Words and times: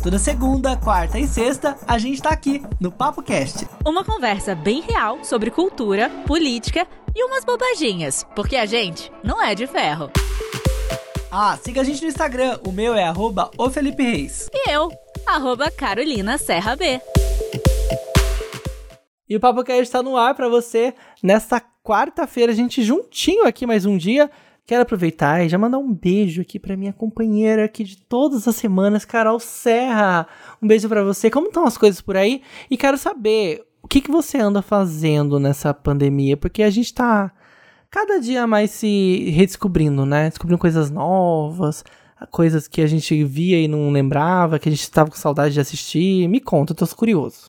Toda 0.00 0.16
segunda, 0.16 0.76
quarta 0.76 1.18
e 1.18 1.26
sexta, 1.26 1.76
a 1.84 1.98
gente 1.98 2.22
tá 2.22 2.30
aqui 2.30 2.62
no 2.80 2.90
Papo 2.90 3.20
Cast. 3.20 3.66
Uma 3.84 4.04
conversa 4.04 4.54
bem 4.54 4.80
real 4.80 5.24
sobre 5.24 5.50
cultura, 5.50 6.08
política 6.24 6.86
e 7.14 7.24
umas 7.24 7.44
bobaginhas, 7.44 8.24
porque 8.36 8.54
a 8.54 8.64
gente 8.64 9.10
não 9.24 9.42
é 9.42 9.56
de 9.56 9.66
ferro. 9.66 10.08
Ah, 11.32 11.58
siga 11.60 11.80
a 11.80 11.84
gente 11.84 12.00
no 12.02 12.08
Instagram, 12.08 12.60
o 12.64 12.70
meu 12.70 12.94
é 12.94 13.02
arroba 13.02 13.50
o 13.58 13.68
Felipe 13.70 14.04
Reis. 14.04 14.48
E 14.54 14.70
eu, 14.70 14.88
arroba 15.26 15.68
Carolina 15.68 16.38
Serra 16.38 16.76
B. 16.76 17.00
E 19.28 19.36
o 19.36 19.40
Papo 19.40 19.64
Cast 19.64 19.82
está 19.82 20.00
no 20.00 20.16
ar 20.16 20.34
para 20.36 20.48
você 20.48 20.94
nesta 21.20 21.60
quarta-feira, 21.82 22.52
a 22.52 22.54
gente 22.54 22.84
juntinho 22.84 23.46
aqui 23.48 23.66
mais 23.66 23.84
um 23.84 23.98
dia. 23.98 24.30
Quero 24.68 24.82
aproveitar 24.82 25.42
e 25.42 25.48
já 25.48 25.56
mandar 25.56 25.78
um 25.78 25.94
beijo 25.94 26.42
aqui 26.42 26.58
para 26.58 26.76
minha 26.76 26.92
companheira 26.92 27.64
aqui 27.64 27.82
de 27.82 27.96
todas 27.96 28.46
as 28.46 28.54
semanas, 28.54 29.02
Carol 29.02 29.40
Serra. 29.40 30.26
Um 30.60 30.68
beijo 30.68 30.86
para 30.90 31.02
você. 31.02 31.30
Como 31.30 31.46
estão 31.46 31.64
as 31.64 31.78
coisas 31.78 32.02
por 32.02 32.18
aí? 32.18 32.42
E 32.70 32.76
quero 32.76 32.98
saber 32.98 33.64
o 33.82 33.88
que, 33.88 34.02
que 34.02 34.10
você 34.10 34.36
anda 34.36 34.60
fazendo 34.60 35.40
nessa 35.40 35.72
pandemia, 35.72 36.36
porque 36.36 36.62
a 36.62 36.68
gente 36.68 36.92
tá 36.92 37.32
cada 37.90 38.20
dia 38.20 38.46
mais 38.46 38.70
se 38.70 39.30
redescobrindo, 39.30 40.04
né? 40.04 40.28
Descobrindo 40.28 40.60
coisas 40.60 40.90
novas, 40.90 41.82
coisas 42.30 42.68
que 42.68 42.82
a 42.82 42.86
gente 42.86 43.24
via 43.24 43.58
e 43.58 43.68
não 43.68 43.90
lembrava, 43.90 44.58
que 44.58 44.68
a 44.68 44.72
gente 44.72 44.82
estava 44.82 45.08
com 45.08 45.16
saudade 45.16 45.54
de 45.54 45.60
assistir. 45.60 46.28
Me 46.28 46.40
conta, 46.40 46.74
eu 46.74 46.76
tô 46.76 46.86
curioso. 46.94 47.46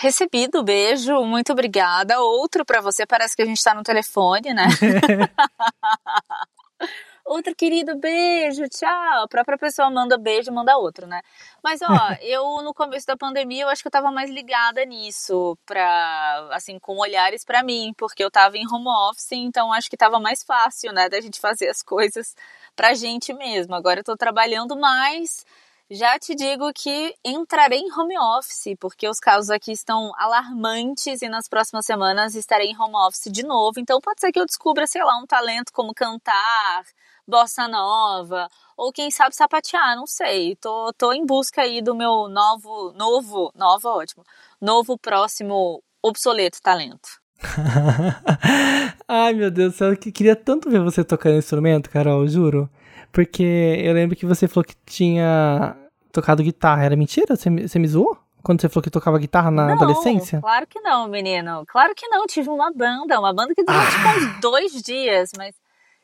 Recebido, 0.00 0.62
beijo, 0.62 1.24
muito 1.24 1.50
obrigada. 1.50 2.20
Outro 2.20 2.64
para 2.64 2.80
você, 2.80 3.04
parece 3.04 3.34
que 3.34 3.42
a 3.42 3.44
gente 3.44 3.60
tá 3.60 3.74
no 3.74 3.82
telefone, 3.82 4.54
né? 4.54 4.68
outro 7.26 7.52
querido, 7.52 7.96
beijo, 7.96 8.68
tchau. 8.68 9.24
A 9.24 9.26
própria 9.26 9.58
pessoa 9.58 9.90
manda 9.90 10.16
beijo, 10.16 10.52
manda 10.52 10.78
outro, 10.78 11.04
né? 11.04 11.20
Mas, 11.64 11.82
ó, 11.82 11.88
eu 12.22 12.62
no 12.62 12.72
começo 12.72 13.08
da 13.08 13.16
pandemia, 13.16 13.64
eu 13.64 13.68
acho 13.68 13.82
que 13.82 13.88
eu 13.88 13.92
tava 13.92 14.12
mais 14.12 14.30
ligada 14.30 14.84
nisso, 14.84 15.58
pra, 15.66 16.48
assim, 16.52 16.78
com 16.78 16.96
olhares 16.98 17.44
para 17.44 17.64
mim, 17.64 17.92
porque 17.98 18.22
eu 18.22 18.30
tava 18.30 18.56
em 18.56 18.72
home 18.72 18.86
office, 19.10 19.32
então 19.32 19.72
acho 19.72 19.90
que 19.90 19.96
tava 19.96 20.20
mais 20.20 20.44
fácil, 20.44 20.92
né, 20.92 21.08
da 21.08 21.20
gente 21.20 21.40
fazer 21.40 21.68
as 21.68 21.82
coisas 21.82 22.36
pra 22.76 22.94
gente 22.94 23.34
mesmo. 23.34 23.74
Agora 23.74 23.98
eu 23.98 24.04
tô 24.04 24.16
trabalhando 24.16 24.78
mais 24.78 25.44
já 25.90 26.18
te 26.18 26.34
digo 26.34 26.70
que 26.74 27.14
entrarei 27.24 27.78
em 27.78 27.92
home 27.92 28.18
office, 28.18 28.76
porque 28.78 29.08
os 29.08 29.18
casos 29.18 29.48
aqui 29.48 29.72
estão 29.72 30.12
alarmantes 30.18 31.22
e 31.22 31.28
nas 31.28 31.48
próximas 31.48 31.86
semanas 31.86 32.34
estarei 32.34 32.68
em 32.68 32.78
home 32.78 32.94
office 32.96 33.32
de 33.32 33.42
novo. 33.42 33.80
Então 33.80 34.00
pode 34.00 34.20
ser 34.20 34.30
que 34.30 34.38
eu 34.38 34.44
descubra, 34.44 34.86
sei 34.86 35.02
lá, 35.02 35.16
um 35.18 35.26
talento 35.26 35.72
como 35.72 35.94
cantar, 35.94 36.84
bossa 37.26 37.66
nova, 37.66 38.48
ou 38.76 38.92
quem 38.92 39.10
sabe 39.10 39.34
sapatear, 39.34 39.96
não 39.96 40.06
sei. 40.06 40.56
Tô, 40.56 40.92
tô 40.92 41.12
em 41.12 41.24
busca 41.24 41.62
aí 41.62 41.80
do 41.80 41.94
meu 41.94 42.28
novo, 42.28 42.92
novo, 42.92 43.50
novo, 43.54 43.88
ótimo, 43.88 44.24
novo 44.60 44.98
próximo 44.98 45.82
obsoleto 46.02 46.60
talento. 46.60 47.08
Ai, 49.08 49.32
meu 49.32 49.50
Deus 49.50 49.72
do 49.72 49.76
céu, 49.78 49.90
eu 49.92 49.96
queria 49.96 50.36
tanto 50.36 50.68
ver 50.68 50.80
você 50.80 51.02
tocando 51.02 51.38
instrumento, 51.38 51.88
Carol, 51.88 52.26
juro. 52.26 52.68
Porque 53.12 53.82
eu 53.82 53.92
lembro 53.94 54.16
que 54.16 54.26
você 54.26 54.46
falou 54.46 54.64
que 54.64 54.74
tinha 54.86 55.76
tocado 56.12 56.42
guitarra. 56.42 56.84
Era 56.84 56.96
mentira? 56.96 57.36
Você, 57.36 57.50
você 57.50 57.78
me 57.78 57.88
zoou? 57.88 58.16
Quando 58.42 58.60
você 58.60 58.68
falou 58.68 58.82
que 58.82 58.90
tocava 58.90 59.18
guitarra 59.18 59.50
na 59.50 59.66
não, 59.66 59.74
adolescência? 59.74 60.40
Claro 60.40 60.66
que 60.66 60.80
não, 60.80 61.08
menino. 61.08 61.64
Claro 61.66 61.92
que 61.94 62.06
não. 62.08 62.26
Tive 62.26 62.48
uma 62.48 62.72
banda, 62.72 63.18
uma 63.18 63.32
banda 63.32 63.54
que 63.54 63.64
durou 63.64 63.80
ah. 63.80 63.86
tipo 63.86 64.08
uns 64.08 64.40
dois 64.40 64.82
dias, 64.82 65.32
mas 65.36 65.54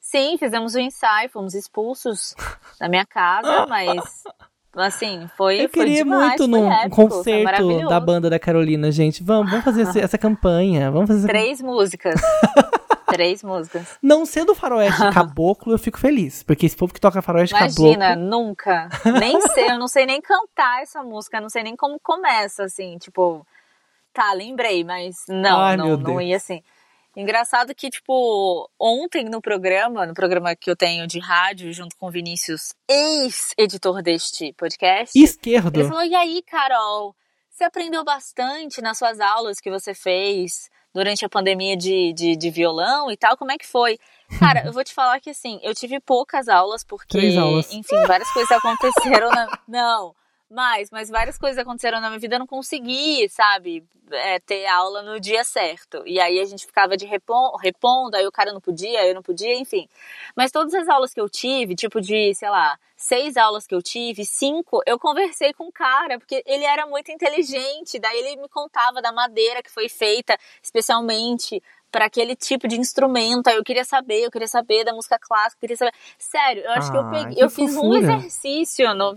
sim, 0.01 0.37
fizemos 0.39 0.75
o 0.75 0.79
um 0.79 0.83
ensaio, 0.83 1.31
fomos 1.31 1.55
expulsos 1.55 2.35
da 2.79 2.89
minha 2.89 3.07
casa, 3.07 3.67
mas 3.69 4.25
assim, 4.77 5.29
foi 5.37 5.65
Eu 5.65 5.69
queria 5.69 6.05
foi 6.05 6.05
demais, 6.05 6.41
muito 6.41 6.49
num 6.49 6.71
épico, 6.71 6.97
concerto 6.97 7.89
da 7.89 8.01
banda 8.01 8.29
da 8.29 8.39
Carolina, 8.39 8.91
gente. 8.91 9.23
Vamos, 9.23 9.51
vamos 9.51 9.65
fazer 9.65 9.83
essa 10.03 10.19
campanha. 10.19 10.91
Vamos 10.91 11.09
fazer 11.09 11.29
Três 11.29 11.63
músicas. 11.63 12.21
Três 13.15 13.45
músicas. 13.45 13.97
Não 14.03 14.27
sendo 14.27 14.57
faroeste 14.57 15.01
caboclo, 15.15 15.73
eu 15.73 15.79
fico 15.79 16.01
feliz. 16.01 16.43
Porque 16.43 16.67
esse 16.67 16.77
povo 16.77 16.93
que 16.93 17.01
toca 17.01 17.23
faroeste 17.23 17.55
Imagina, 17.55 17.71
caboclo. 17.71 17.95
Imagina, 17.95 18.17
nunca. 18.17 18.89
Nem 19.21 19.41
sei, 19.41 19.71
eu 19.71 19.79
não 19.79 19.87
sei 19.87 20.05
nem 20.05 20.21
cantar 20.21 20.83
essa 20.83 21.01
música, 21.05 21.41
não 21.41 21.49
sei 21.49 21.63
nem 21.63 21.77
como 21.77 22.01
começa, 22.01 22.65
assim, 22.65 22.99
tipo. 22.99 23.47
Tá, 24.13 24.33
lembrei, 24.33 24.83
mas 24.83 25.15
não, 25.29 25.61
Ai, 25.61 25.77
não, 25.77 25.97
não 25.97 26.21
ia 26.21 26.37
assim. 26.37 26.61
Engraçado 27.17 27.73
que, 27.73 27.89
tipo, 27.89 28.69
ontem 28.79 29.25
no 29.25 29.41
programa, 29.41 30.05
no 30.05 30.15
programa 30.15 30.57
que 30.57 30.69
eu 30.69 30.75
tenho 30.75 31.07
de 31.07 31.21
rádio, 31.21 31.73
junto 31.73 31.97
com 31.97 32.09
o 32.09 32.11
Vinícius, 32.11 32.75
ex-editor 32.89 34.03
deste 34.03 34.53
podcast. 34.55 35.17
Esquerdo. 35.17 35.79
Ele 35.79 35.89
falou: 35.89 36.05
e 36.05 36.15
aí, 36.17 36.43
Carol, 36.43 37.15
você 37.49 37.63
aprendeu 37.63 38.03
bastante 38.03 38.83
nas 38.83 38.99
suas 38.99 39.21
aulas 39.21 39.61
que 39.61 39.71
você 39.71 39.95
fez 39.95 40.69
durante 40.95 41.25
a 41.25 41.29
pandemia 41.29 41.77
de, 41.77 42.13
de, 42.13 42.37
de, 42.37 42.51
violão 42.51 43.11
e 43.11 43.17
tal, 43.17 43.37
como 43.37 43.51
é 43.51 43.59
que 43.59 43.67
foi? 43.67 43.99
Cara, 44.39 44.65
eu 44.65 44.73
vou 44.73 44.85
te 44.85 44.95
falar 44.95 45.21
que 45.21 45.31
assim, 45.31 45.59
eu 45.63 45.75
tive 45.75 45.99
poucas 46.01 46.49
aulas, 46.49 46.85
porque, 46.85 47.09
Três 47.09 47.37
aulas. 47.37 47.73
enfim, 47.73 48.01
várias 48.07 48.31
coisas 48.33 48.53
aconteceram 48.53 49.31
na. 49.31 49.59
Não, 49.67 50.15
mais, 50.51 50.91
mas 50.91 51.09
várias 51.09 51.39
coisas 51.39 51.59
aconteceram 51.59 52.01
na 52.01 52.09
minha 52.09 52.21
vida, 52.21 52.37
eu 52.37 52.39
não 52.39 52.47
consegui, 52.47 53.29
sabe, 53.29 53.85
é, 54.11 54.39
ter 54.41 54.67
aula 54.67 55.03
no 55.03 55.19
dia 55.19 55.45
certo. 55.45 56.03
E 56.07 56.21
aí 56.21 56.41
a 56.41 56.45
gente 56.45 56.67
ficava 56.67 56.97
de 56.97 57.07
repon 57.07 57.57
repondo, 57.57 58.17
aí 58.17 58.27
o 58.27 58.33
cara 58.33 58.53
não 58.53 58.61
podia, 58.61 59.07
eu 59.07 59.15
não 59.15 59.23
podia, 59.23 59.57
enfim. 59.57 59.89
Mas 60.37 60.51
todas 60.53 60.75
as 60.75 60.89
aulas 60.89 61.13
que 61.13 61.21
eu 61.21 61.29
tive, 61.29 61.75
tipo 61.75 62.01
de, 62.01 62.35
sei 62.35 62.51
lá, 62.51 62.79
seis 62.97 63.37
aulas 63.37 63.67
que 63.67 63.75
eu 63.75 63.83
tive, 63.83 64.25
cinco, 64.25 64.81
eu 64.87 64.99
conversei 64.99 65.53
com 65.53 65.69
o 65.69 65.73
cara, 65.73 66.19
porque 66.19 66.43
ele 66.47 66.65
era 66.65 66.87
muito 66.87 67.11
inteligente, 67.11 67.99
daí 67.99 68.19
ele 68.19 68.41
me 68.43 68.49
contava 68.49 69.03
da 69.03 69.13
madeira 69.13 69.63
que 69.63 69.71
foi 69.71 69.89
feita 69.89 70.37
especialmente 70.63 71.63
para 71.95 72.07
aquele 72.07 72.35
tipo 72.35 72.67
de 72.67 72.77
instrumento. 72.77 73.47
Aí 73.47 73.55
eu 73.55 73.63
queria 73.63 73.85
saber, 73.85 74.25
eu 74.25 74.31
queria 74.31 74.49
saber 74.49 74.85
da 74.85 74.93
música 74.93 75.17
clássica, 75.17 75.61
queria 75.61 75.77
saber. 75.77 75.93
Sério, 76.19 76.65
eu 76.65 76.73
acho 76.73 76.89
ah, 76.89 76.91
que 76.91 76.97
eu 76.99 77.11
peguei, 77.11 77.35
que 77.37 77.45
eu 77.45 77.49
fiz 77.49 77.77
um 77.77 77.95
exercício 77.95 78.93
no, 78.95 79.17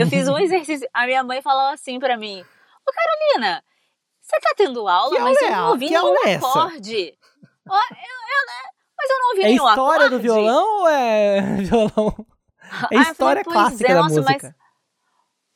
eu 0.00 0.06
fiz 0.08 0.26
um 0.26 0.38
exercício. 0.38 0.88
A 0.94 1.04
minha 1.04 1.22
mãe 1.22 1.42
falou 1.42 1.70
assim 1.70 1.98
para 1.98 2.16
mim: 2.16 2.40
"Ô 2.40 2.90
Carolina, 2.90 3.62
você 4.22 4.40
tá 4.40 4.54
tendo 4.56 4.88
aula, 4.88 5.14
que 5.14 5.20
mas 5.20 5.42
eu 5.42 5.50
não 5.50 5.68
ouvi 5.68 5.90
nenhum 5.90 6.14
é 6.24 6.34
acorde". 6.36 7.14
Eu, 7.66 7.74
eu, 7.74 8.46
mas 8.96 9.10
eu 9.10 9.18
não 9.18 9.28
ouvi 9.28 9.42
é 9.42 9.44
nenhum 9.48 9.66
acorde. 9.66 9.80
É 9.80 10.06
história 10.06 10.10
do 10.10 10.18
violão 10.18 10.80
ou 10.80 10.88
é 10.88 11.40
violão? 11.60 12.26
É 12.92 12.96
história 12.96 13.42
falei, 13.44 13.60
clássica 13.60 13.90
é, 13.90 13.94
da 13.94 14.02
nossa, 14.02 14.14
música. 14.16 14.54
Mas 14.54 14.67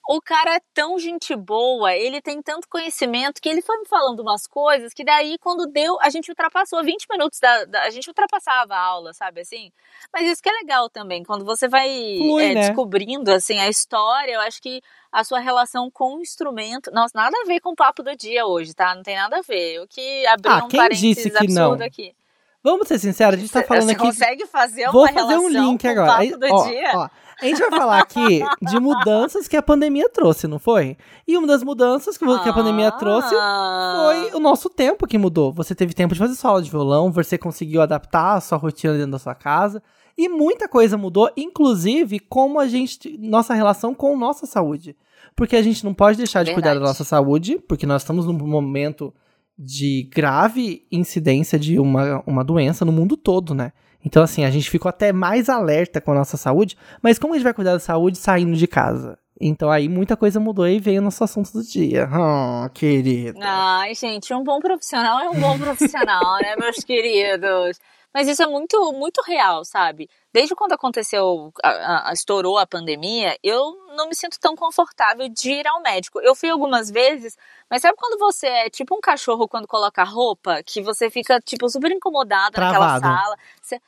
o 0.09 0.21
cara 0.21 0.57
é 0.57 0.61
tão 0.75 0.99
gente 0.99 1.35
boa, 1.37 1.95
ele 1.95 2.21
tem 2.21 2.43
tanto 2.43 2.69
conhecimento 2.69 3.41
que 3.41 3.49
ele 3.49 3.63
foi 3.63 3.79
me 3.79 3.87
falando 3.87 4.21
umas 4.21 4.47
coisas 4.47 4.93
que 4.93 5.05
daí 5.05 5.39
quando 5.39 5.67
deu, 5.67 5.99
a 6.01 6.11
gente 6.11 6.29
ultrapassou 6.31 6.83
20 6.83 7.07
minutos 7.11 7.39
da, 7.39 7.65
da 7.65 7.83
a 7.83 7.91
gente 7.91 8.09
ultrapassava 8.09 8.75
a 8.75 8.81
aula, 8.81 9.13
sabe 9.13 9.41
assim? 9.41 9.71
Mas 10.13 10.27
isso 10.29 10.43
que 10.43 10.49
é 10.49 10.53
legal 10.53 10.89
também, 10.91 11.23
quando 11.23 11.45
você 11.45 11.69
vai 11.69 11.89
Flui, 12.19 12.45
é, 12.45 12.55
né? 12.55 12.61
descobrindo 12.69 13.31
assim 13.33 13.59
a 13.59 13.69
história, 13.69 14.33
eu 14.33 14.41
acho 14.41 14.61
que 14.61 14.83
a 15.13 15.23
sua 15.23 15.39
relação 15.39 15.91
com 15.91 16.17
o 16.17 16.21
instrumento, 16.21 16.91
nossa, 16.91 17.13
nada 17.15 17.37
a 17.43 17.47
ver 17.47 17.61
com 17.61 17.71
o 17.71 17.77
papo 17.77 18.03
do 18.03 18.17
dia 18.17 18.47
hoje, 18.47 18.75
tá? 18.75 18.95
Não 18.95 19.03
tem 19.03 19.15
nada 19.15 19.39
a 19.39 19.43
ver. 19.43 19.75
Eu 19.75 19.87
que 19.87 20.27
abri 20.27 20.51
ah, 20.51 20.65
um 20.65 20.69
quem 20.69 20.89
disse 20.89 21.31
que 21.31 21.49
não? 21.49 21.75
aqui. 21.75 22.15
Vamos 22.63 22.87
ser 22.87 22.99
sinceros, 22.99 23.35
a 23.35 23.41
gente 23.41 23.53
tá 23.53 23.63
falando 23.63 23.87
você 23.87 23.93
aqui. 23.93 24.01
consegue 24.01 24.47
fazer 24.47 24.85
uma 24.85 24.93
Vou 24.93 25.09
fazer 25.13 25.37
um 25.37 25.49
link 25.49 25.83
com 25.83 25.89
agora. 25.89 26.25
o 26.25 26.31
papo 26.31 26.39
do 26.39 26.55
ó, 26.55 26.65
dia? 26.69 26.93
Ó, 26.95 27.09
a 27.43 27.47
gente 27.47 27.59
vai 27.61 27.71
falar 27.71 27.99
aqui 28.01 28.41
de 28.63 28.79
mudanças 28.81 29.49
que 29.49 29.57
a 29.57 29.63
pandemia 29.63 30.09
trouxe, 30.09 30.47
não 30.47 30.59
foi? 30.59 30.97
E 31.27 31.37
uma 31.37 31.47
das 31.47 31.63
mudanças 31.63 32.17
que, 32.17 32.25
que 32.25 32.49
a 32.49 32.53
pandemia 32.53 32.89
Ah. 32.89 32.93
trouxe 32.93 33.35
foi 33.35 34.37
o 34.37 34.41
nosso 34.41 34.69
tempo 34.71 35.07
que 35.07 35.19
mudou. 35.19 35.53
Você 35.53 35.75
teve 35.75 35.93
tempo 35.95 36.15
de 36.15 36.21
fazer 36.21 36.35
sua 36.35 36.51
aula 36.51 36.63
de 36.63 36.71
violão, 36.71 37.11
você 37.13 37.37
conseguiu 37.37 37.83
adaptar 37.83 38.35
a 38.35 38.41
sua 38.41 38.59
rotina 38.59 38.95
dentro 38.95 39.13
da 39.13 39.19
sua 39.19 39.35
casa. 39.35 39.83
E 40.17 40.29
muita 40.29 40.69
coisa 40.69 40.97
mudou, 40.99 41.31
inclusive 41.37 42.19
como 42.21 42.61
a 42.61 42.67
gente. 42.69 43.17
nossa 43.19 43.55
relação 43.55 43.95
com 43.95 44.17
nossa 44.17 44.47
saúde. 44.47 44.95
Porque 45.35 45.57
a 45.57 45.63
gente 45.63 45.83
não 45.85 45.95
pode 45.95 46.19
deixar 46.19 46.43
de 46.43 46.53
cuidar 46.53 46.71
da 46.71 46.75
Verdade. 46.75 46.91
nossa 46.91 47.05
saúde, 47.05 47.59
porque 47.67 47.87
nós 47.87 48.03
estamos 48.03 48.27
num 48.27 48.35
momento 48.35 49.13
de 49.59 50.09
grave 50.15 50.87
incidência 50.91 51.59
de 51.59 51.79
uma, 51.79 52.23
uma 52.27 52.45
doença 52.45 52.85
no 52.85 52.93
mundo 52.93 53.17
todo, 53.17 53.55
né? 53.55 53.73
Então, 54.05 54.23
assim, 54.23 54.45
a 54.45 54.51
gente 54.51 54.69
ficou 54.69 54.89
até 54.89 55.13
mais 55.13 55.49
alerta 55.49 56.01
com 56.01 56.13
a 56.13 56.15
nossa 56.15 56.37
saúde, 56.37 56.77
mas 57.01 57.19
como 57.19 57.35
a 57.35 57.37
gente 57.37 57.45
vai 57.45 57.55
cuidar 57.55 57.73
da 57.73 57.79
saúde 57.79 58.19
saindo 58.19 58.57
de 58.57 58.67
casa? 58.67 59.19
Então 59.45 59.71
aí 59.71 59.89
muita 59.89 60.17
coisa 60.17 60.39
mudou 60.39 60.69
e 60.69 60.79
veio 60.79 61.01
o 61.01 61.05
nosso 61.05 61.25
assunto 61.25 61.53
do 61.53 61.65
dia. 61.65 62.09
Oh, 62.23 62.69
querido. 62.71 63.39
Ai, 63.43 63.95
gente, 63.95 64.33
um 64.33 64.45
bom 64.45 64.61
profissional 64.61 65.21
é 65.21 65.29
um 65.29 65.41
bom 65.41 65.59
profissional, 65.59 66.39
né, 66.41 66.55
meus 66.61 66.85
queridos? 66.85 67.81
Mas 68.15 68.29
isso 68.29 68.43
é 68.43 68.47
muito, 68.47 68.93
muito 68.93 69.23
real, 69.23 69.65
sabe? 69.65 70.09
Desde 70.33 70.55
quando 70.55 70.73
aconteceu, 70.73 71.51
a, 71.65 72.11
a, 72.11 72.13
estourou 72.13 72.59
a 72.59 72.67
pandemia, 72.67 73.37
eu 73.43 73.75
não 73.97 74.07
me 74.07 74.15
sinto 74.15 74.39
tão 74.39 74.55
confortável 74.55 75.29
de 75.29 75.51
ir 75.51 75.67
ao 75.67 75.81
médico. 75.81 76.21
Eu 76.21 76.35
fui 76.35 76.51
algumas 76.51 76.91
vezes, 76.91 77.37
mas 77.71 77.81
sabe 77.81 77.97
quando 77.97 78.19
você 78.19 78.47
é 78.47 78.71
tipo 78.71 78.95
um 78.95 79.01
cachorro 79.01 79.49
quando 79.49 79.67
coloca 79.67 80.05
roupa, 80.05 80.63
que 80.63 80.83
você 80.83 81.11
fica, 81.11 81.41
tipo, 81.41 81.69
super 81.71 81.91
incomodada 81.91 82.53
Travado. 82.53 82.85
naquela 82.85 83.01
sala? 83.01 83.37
Você, 83.63 83.81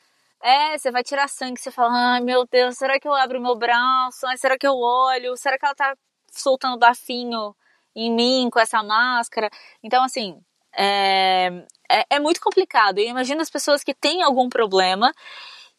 é, 0.44 0.79
você 0.79 0.91
vai 0.91 1.02
tirar 1.02 1.29
sangue, 1.29 1.61
você 1.61 1.70
fala, 1.70 2.14
ai 2.14 2.20
meu 2.20 2.46
Deus, 2.46 2.76
será 2.76 3.00
que 3.00 3.08
eu 3.08 3.14
abro 3.14 3.41
meu 3.41 3.56
braço? 3.56 4.26
Ai, 4.26 4.37
será 4.37 4.58
que 4.58 4.67
eu 4.67 4.76
olho? 4.76 5.37
Será 5.37 5.58
que 5.58 5.64
ela 5.64 5.75
tá 5.75 5.94
soltando 6.31 6.79
bafinho 6.79 7.55
em 7.94 8.12
mim 8.12 8.50
com 8.50 8.58
essa 8.58 8.82
máscara. 8.82 9.49
Então, 9.82 10.02
assim, 10.02 10.41
é, 10.76 11.64
é, 11.91 12.05
é 12.11 12.20
muito 12.20 12.41
complicado. 12.41 12.99
E 12.99 13.08
imagina 13.08 13.43
as 13.43 13.50
pessoas 13.50 13.85
que 13.85 13.94
têm 13.94 14.23
algum 14.23 14.49
problema 14.49 15.12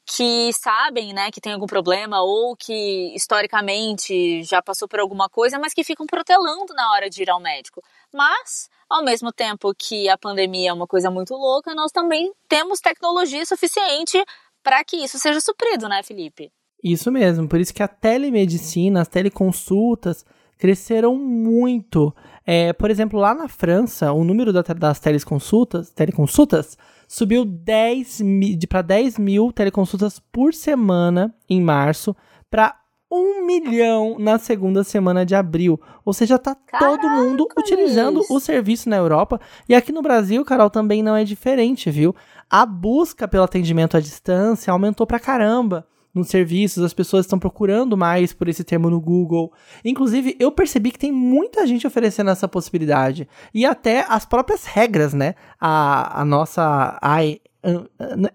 que 0.06 0.54
sabem, 0.54 1.14
né, 1.14 1.32
que 1.32 1.42
tem 1.42 1.54
algum 1.54 1.66
problema 1.66 2.22
ou 2.22 2.56
que 2.56 3.12
historicamente 3.16 4.44
já 4.44 4.62
passou 4.62 4.88
por 4.88 5.00
alguma 5.00 5.28
coisa, 5.28 5.58
mas 5.58 5.74
que 5.74 5.84
ficam 5.84 6.06
protelando 6.06 6.76
na 6.76 6.92
hora 6.92 7.10
de 7.10 7.24
ir 7.24 7.30
ao 7.30 7.40
médico. 7.40 7.82
Mas, 8.14 8.70
ao 8.88 9.04
mesmo 9.04 9.34
tempo 9.34 9.74
que 9.76 10.08
a 10.08 10.16
pandemia 10.16 10.70
é 10.70 10.74
uma 10.74 10.86
coisa 10.86 11.10
muito 11.10 11.34
louca, 11.34 11.74
nós 11.74 11.92
também 11.92 12.32
temos 12.48 12.80
tecnologia 12.80 13.44
suficiente 13.48 14.24
para 14.66 14.84
que 14.84 14.98
isso 14.98 15.20
seja 15.20 15.40
suprido, 15.40 15.88
né, 15.88 16.02
Felipe? 16.04 16.52
Isso 16.84 17.12
mesmo, 17.12 17.48
por 17.48 17.60
isso 17.60 17.74
que 17.74 17.84
a 17.84 17.88
telemedicina, 17.88 19.02
as 19.02 19.08
teleconsultas 19.08 20.26
cresceram 20.58 21.16
muito. 21.16 22.14
É, 22.46 22.74
por 22.74 22.90
exemplo, 22.90 23.20
lá 23.20 23.36
na 23.36 23.48
França, 23.48 24.12
o 24.12 24.24
número 24.24 24.52
das 24.52 25.00
teleconsultas, 25.00 25.92
teleconsultas 25.92 26.78
subiu 27.08 27.46
10 27.46 28.22
para 28.68 28.82
10 28.82 29.20
mil 29.20 29.52
teleconsultas 29.52 30.20
por 30.32 30.54
semana 30.54 31.34
em 31.48 31.62
março 31.62 32.16
para 32.50 32.76
1 33.16 33.46
milhão 33.46 34.18
na 34.20 34.38
segunda 34.38 34.84
semana 34.84 35.26
de 35.26 35.36
abril. 35.36 35.80
Ou 36.04 36.14
seja, 36.14 36.38
tá 36.38 36.56
todo 36.80 37.10
mundo 37.10 37.48
utilizando 37.58 38.22
o 38.30 38.40
serviço 38.40 38.90
na 38.90 38.98
Europa. 38.98 39.40
E 39.68 39.76
aqui 39.76 39.92
no 39.92 40.02
Brasil, 40.02 40.44
Carol, 40.44 40.70
também 40.70 41.02
não 41.02 41.16
é 41.16 41.24
diferente, 41.24 41.90
viu? 41.90 42.16
A 42.50 42.66
busca 42.66 43.28
pelo 43.28 43.44
atendimento 43.44 43.98
à 43.98 44.00
distância 44.00 44.72
aumentou 44.72 45.08
pra 45.08 45.20
caramba 45.20 45.88
nos 46.16 46.30
serviços, 46.30 46.82
as 46.82 46.94
pessoas 46.94 47.26
estão 47.26 47.38
procurando 47.38 47.98
mais 47.98 48.32
por 48.32 48.48
esse 48.48 48.64
termo 48.64 48.90
no 48.90 49.02
Google. 49.02 49.52
Inclusive, 49.84 50.38
eu 50.40 50.50
percebi 50.50 50.90
que 50.90 50.98
tem 50.98 51.12
muita 51.12 51.68
gente 51.68 51.86
oferecendo 51.86 52.30
essa 52.30 52.48
possibilidade. 52.48 53.28
E 53.54 53.66
até 53.66 54.06
as 54.08 54.26
próprias 54.26 54.64
regras, 54.66 55.14
né? 55.14 55.36
A, 55.60 56.22
a 56.22 56.26
nossa. 56.26 56.98
A, 57.02 57.26
é 57.26 57.40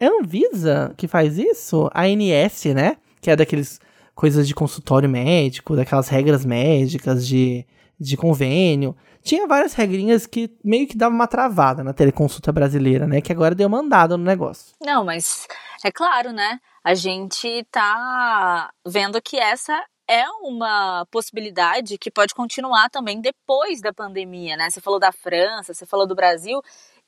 a 0.07 0.21
Anvisa 0.21 0.93
que 0.97 1.09
faz 1.09 1.39
isso? 1.39 1.89
A 1.95 2.03
ANS, 2.03 2.65
né? 2.75 2.97
Que 3.21 3.31
é 3.31 3.37
daqueles 3.37 3.81
coisas 4.15 4.47
de 4.47 4.55
consultório 4.55 5.09
médico, 5.09 5.77
daquelas 5.77 6.09
regras 6.09 6.45
médicas 6.45 7.27
de, 7.27 7.67
de 7.99 8.17
convênio. 8.17 8.97
Tinha 9.23 9.47
várias 9.47 9.75
regrinhas 9.75 10.27
que 10.27 10.51
meio 10.65 10.87
que 10.87 10.97
davam 10.97 11.17
uma 11.17 11.27
travada 11.27 11.85
na 11.85 11.93
teleconsulta 11.93 12.51
brasileira, 12.51 13.07
né? 13.07 13.21
Que 13.21 13.33
agora 13.33 13.55
deu 13.55 13.69
uma 13.69 13.81
andada 13.81 14.17
no 14.17 14.25
negócio. 14.25 14.75
Não, 14.81 15.05
mas 15.05 15.47
é 15.85 15.91
claro, 15.91 16.33
né? 16.33 16.59
A 16.83 16.95
gente 16.95 17.67
tá 17.71 18.71
vendo 18.87 19.21
que 19.21 19.37
essa 19.39 19.85
é 20.09 20.29
uma 20.43 21.07
possibilidade 21.11 21.97
que 21.97 22.11
pode 22.11 22.35
continuar 22.35 22.91
também 22.91 23.21
depois 23.21 23.81
da 23.81 23.93
pandemia, 23.93 24.57
né? 24.57 24.69
Você 24.69 24.81
falou 24.81 24.99
da 24.99 25.13
França, 25.13 25.73
você 25.73 25.87
falou 25.87 26.07
do 26.07 26.17
Brasil. 26.17 26.61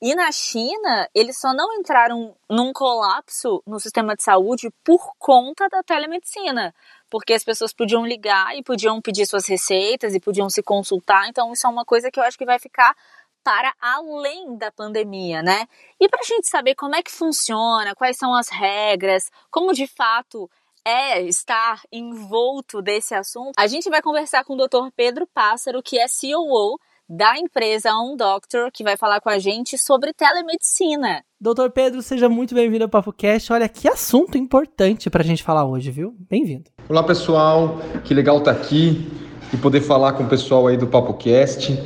E 0.02 0.14
na 0.16 0.32
China, 0.32 1.08
eles 1.14 1.38
só 1.38 1.54
não 1.54 1.72
entraram 1.74 2.34
num 2.50 2.72
colapso 2.72 3.62
no 3.64 3.78
sistema 3.78 4.16
de 4.16 4.22
saúde 4.22 4.68
por 4.84 5.12
conta 5.16 5.68
da 5.68 5.82
telemedicina 5.82 6.74
porque 7.12 7.34
as 7.34 7.44
pessoas 7.44 7.74
podiam 7.74 8.06
ligar 8.06 8.56
e 8.56 8.62
podiam 8.62 8.98
pedir 8.98 9.26
suas 9.26 9.46
receitas 9.46 10.14
e 10.14 10.20
podiam 10.20 10.48
se 10.48 10.62
consultar. 10.62 11.28
Então, 11.28 11.52
isso 11.52 11.66
é 11.66 11.70
uma 11.70 11.84
coisa 11.84 12.10
que 12.10 12.18
eu 12.18 12.24
acho 12.24 12.38
que 12.38 12.46
vai 12.46 12.58
ficar 12.58 12.96
para 13.44 13.74
além 13.78 14.56
da 14.56 14.72
pandemia, 14.72 15.42
né? 15.42 15.68
E 16.00 16.08
para 16.08 16.20
a 16.20 16.24
gente 16.24 16.48
saber 16.48 16.74
como 16.74 16.96
é 16.96 17.02
que 17.02 17.10
funciona, 17.10 17.94
quais 17.94 18.16
são 18.16 18.34
as 18.34 18.48
regras, 18.48 19.30
como 19.50 19.74
de 19.74 19.86
fato 19.86 20.50
é 20.82 21.20
estar 21.22 21.82
envolto 21.92 22.80
desse 22.80 23.14
assunto, 23.14 23.52
a 23.58 23.66
gente 23.66 23.90
vai 23.90 24.00
conversar 24.00 24.42
com 24.44 24.54
o 24.54 24.66
Dr. 24.66 24.90
Pedro 24.96 25.26
Pássaro, 25.26 25.82
que 25.82 25.98
é 25.98 26.06
COO 26.08 26.80
da 27.14 27.38
empresa 27.38 27.90
On 27.94 28.16
Doctor, 28.16 28.70
que 28.72 28.82
vai 28.82 28.96
falar 28.96 29.20
com 29.20 29.28
a 29.28 29.38
gente 29.38 29.76
sobre 29.76 30.14
telemedicina. 30.14 31.22
Doutor 31.38 31.70
Pedro, 31.70 32.00
seja 32.00 32.26
muito 32.26 32.54
bem-vindo 32.54 32.84
ao 32.84 32.88
PapoCast. 32.88 33.52
Olha, 33.52 33.68
que 33.68 33.86
assunto 33.86 34.38
importante 34.38 35.10
para 35.10 35.20
a 35.20 35.24
gente 35.24 35.42
falar 35.42 35.66
hoje, 35.66 35.90
viu? 35.90 36.16
Bem-vindo. 36.30 36.70
Olá, 36.88 37.02
pessoal. 37.02 37.82
Que 38.02 38.14
legal 38.14 38.38
estar 38.38 38.54
tá 38.54 38.58
aqui 38.58 39.12
e 39.52 39.58
poder 39.58 39.82
falar 39.82 40.14
com 40.14 40.22
o 40.22 40.26
pessoal 40.26 40.66
aí 40.66 40.78
do 40.78 40.86
PapoCast. 40.86 41.78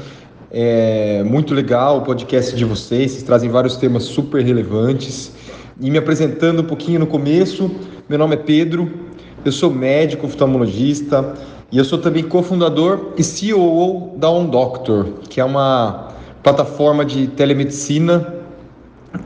É 0.48 1.24
muito 1.24 1.54
legal 1.54 1.98
o 1.98 2.02
podcast 2.02 2.54
de 2.54 2.64
vocês, 2.64 3.10
vocês 3.10 3.24
trazem 3.24 3.50
vários 3.50 3.76
temas 3.76 4.04
super 4.04 4.44
relevantes. 4.44 5.32
E 5.80 5.90
me 5.90 5.98
apresentando 5.98 6.62
um 6.62 6.66
pouquinho 6.66 7.00
no 7.00 7.06
começo, 7.06 7.68
meu 8.08 8.16
nome 8.16 8.34
é 8.34 8.38
Pedro, 8.38 9.05
eu 9.48 9.52
sou 9.52 9.70
médico 9.70 10.26
oftalmologista, 10.26 11.34
e 11.70 11.78
eu 11.78 11.84
sou 11.84 11.98
também 11.98 12.22
cofundador 12.22 13.12
e 13.16 13.24
CEO 13.24 14.14
da 14.16 14.30
On 14.30 14.46
Doctor, 14.46 15.06
que 15.28 15.40
é 15.40 15.44
uma 15.44 16.14
plataforma 16.42 17.04
de 17.04 17.26
telemedicina 17.26 18.34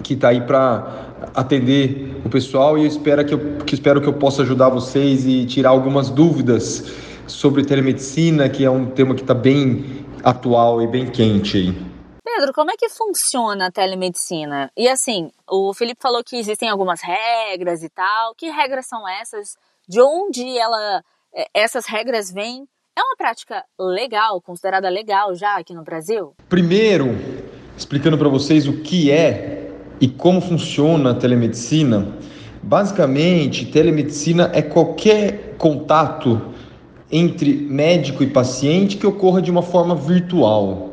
que 0.03 0.15
está 0.15 0.29
aí 0.29 0.41
para 0.41 1.11
atender 1.35 2.21
o 2.25 2.31
pessoal 2.31 2.79
e 2.79 2.83
eu 2.83 2.87
espero 2.87 3.25
que, 3.25 3.35
eu, 3.35 3.59
que 3.59 3.75
espero 3.75 4.01
que 4.01 4.09
eu 4.09 4.13
possa 4.15 4.43
ajudar 4.43 4.69
vocês 4.69 5.27
e 5.27 5.45
tirar 5.45 5.71
algumas 5.71 6.09
dúvidas 6.09 6.85
sobre 7.27 7.65
telemedicina, 7.65 8.49
que 8.49 8.65
é 8.65 8.71
um 8.71 8.87
tema 8.87 9.15
que 9.15 9.23
está 9.23 9.35
bem 9.35 10.05
atual 10.25 10.83
e 10.83 10.87
bem 10.87 11.07
quente 11.11 11.57
aí. 11.59 11.91
Pedro, 12.25 12.55
como 12.55 12.71
é 12.71 12.75
que 12.77 12.89
funciona 12.89 13.67
a 13.67 13.71
telemedicina? 13.71 14.71
E 14.77 14.89
assim, 14.89 15.31
o 15.49 15.75
Felipe 15.75 16.01
falou 16.01 16.25
que 16.25 16.37
existem 16.37 16.69
algumas 16.69 17.01
regras 17.03 17.83
e 17.83 17.89
tal. 17.89 18.35
Que 18.35 18.49
regras 18.49 18.87
são 18.87 19.07
essas? 19.07 19.59
De 19.91 20.01
onde 20.01 20.57
ela 20.57 21.03
é, 21.35 21.49
essas 21.53 21.85
regras 21.85 22.31
vêm. 22.31 22.65
É 22.97 23.03
uma 23.03 23.17
prática 23.17 23.65
legal, 23.77 24.41
considerada 24.41 24.89
legal 24.89 25.35
já 25.35 25.57
aqui 25.57 25.75
no 25.75 25.83
Brasil? 25.83 26.33
Primeiro, 26.49 27.09
explicando 27.77 28.17
para 28.17 28.29
vocês 28.29 28.69
o 28.69 28.83
que 28.83 29.11
é 29.11 29.73
e 30.01 30.07
como 30.07 30.41
funciona 30.41 31.11
a 31.11 31.15
telemedicina. 31.15 32.07
Basicamente, 32.63 33.67
telemedicina 33.67 34.49
é 34.55 34.63
qualquer 34.63 35.57
contato 35.59 36.41
entre 37.11 37.53
médico 37.53 38.23
e 38.23 38.29
paciente 38.29 38.97
que 38.97 39.09
ocorra 39.09 39.43
de 39.43 39.51
uma 39.51 39.63
forma 39.63 39.97
virtual. 39.97 40.90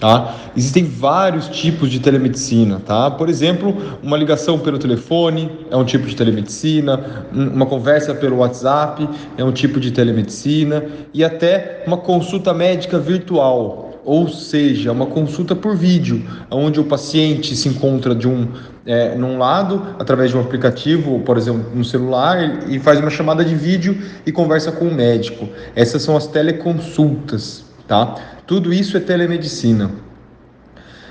Tá? 0.00 0.36
Existem 0.56 0.84
vários 0.84 1.48
tipos 1.48 1.90
de 1.90 1.98
telemedicina, 1.98 2.80
tá? 2.84 3.10
Por 3.10 3.28
exemplo, 3.28 3.76
uma 4.00 4.16
ligação 4.16 4.56
pelo 4.56 4.78
telefone 4.78 5.50
é 5.70 5.76
um 5.76 5.84
tipo 5.84 6.06
de 6.06 6.14
telemedicina, 6.14 7.26
uma 7.32 7.66
conversa 7.66 8.14
pelo 8.14 8.36
WhatsApp 8.36 9.08
é 9.36 9.42
um 9.42 9.50
tipo 9.50 9.80
de 9.80 9.90
telemedicina 9.90 10.84
e 11.12 11.24
até 11.24 11.82
uma 11.84 11.96
consulta 11.96 12.54
médica 12.54 12.96
virtual, 12.96 14.00
ou 14.04 14.28
seja, 14.28 14.92
uma 14.92 15.06
consulta 15.06 15.56
por 15.56 15.76
vídeo, 15.76 16.24
onde 16.48 16.78
o 16.78 16.84
paciente 16.84 17.56
se 17.56 17.68
encontra 17.68 18.14
de 18.14 18.28
um 18.28 18.46
é, 18.86 19.14
num 19.16 19.36
lado 19.36 19.84
através 19.98 20.30
de 20.30 20.36
um 20.36 20.40
aplicativo, 20.40 21.20
por 21.20 21.36
exemplo, 21.36 21.70
no 21.74 21.84
celular 21.84 22.70
e 22.70 22.78
faz 22.78 22.98
uma 23.00 23.10
chamada 23.10 23.44
de 23.44 23.54
vídeo 23.54 24.00
e 24.24 24.32
conversa 24.32 24.72
com 24.72 24.86
o 24.86 24.94
médico. 24.94 25.48
Essas 25.76 26.02
são 26.02 26.16
as 26.16 26.26
teleconsultas, 26.26 27.64
tá? 27.86 28.37
Tudo 28.48 28.72
isso 28.72 28.96
é 28.96 29.00
telemedicina. 29.00 29.90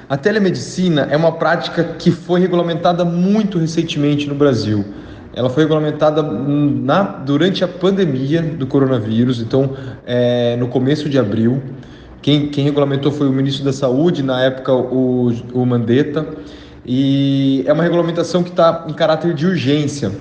A 0.09 0.17
telemedicina 0.17 1.07
é 1.11 1.15
uma 1.15 1.33
prática 1.33 1.83
que 1.83 2.09
foi 2.09 2.39
regulamentada 2.39 3.05
muito 3.05 3.59
recentemente 3.59 4.27
no 4.27 4.33
Brasil. 4.33 4.83
Ela 5.35 5.47
foi 5.47 5.61
regulamentada 5.61 6.23
na, 6.23 7.03
durante 7.03 7.63
a 7.63 7.67
pandemia 7.67 8.41
do 8.41 8.65
coronavírus, 8.65 9.39
então 9.39 9.77
é, 10.03 10.55
no 10.55 10.67
começo 10.67 11.07
de 11.07 11.19
abril. 11.19 11.61
Quem, 12.23 12.47
quem, 12.47 12.63
regulamentou 12.63 13.11
foi 13.11 13.27
o 13.27 13.31
ministro 13.31 13.63
da 13.63 13.71
Saúde, 13.71 14.23
na 14.23 14.41
época 14.41 14.73
o, 14.73 15.31
o 15.53 15.63
Mandetta, 15.63 16.25
e 16.83 17.63
é 17.67 17.71
uma 17.71 17.83
regulamentação 17.83 18.41
que 18.41 18.49
está 18.49 18.83
em 18.89 18.93
caráter 18.93 19.35
de 19.35 19.45
urgência. 19.45 20.11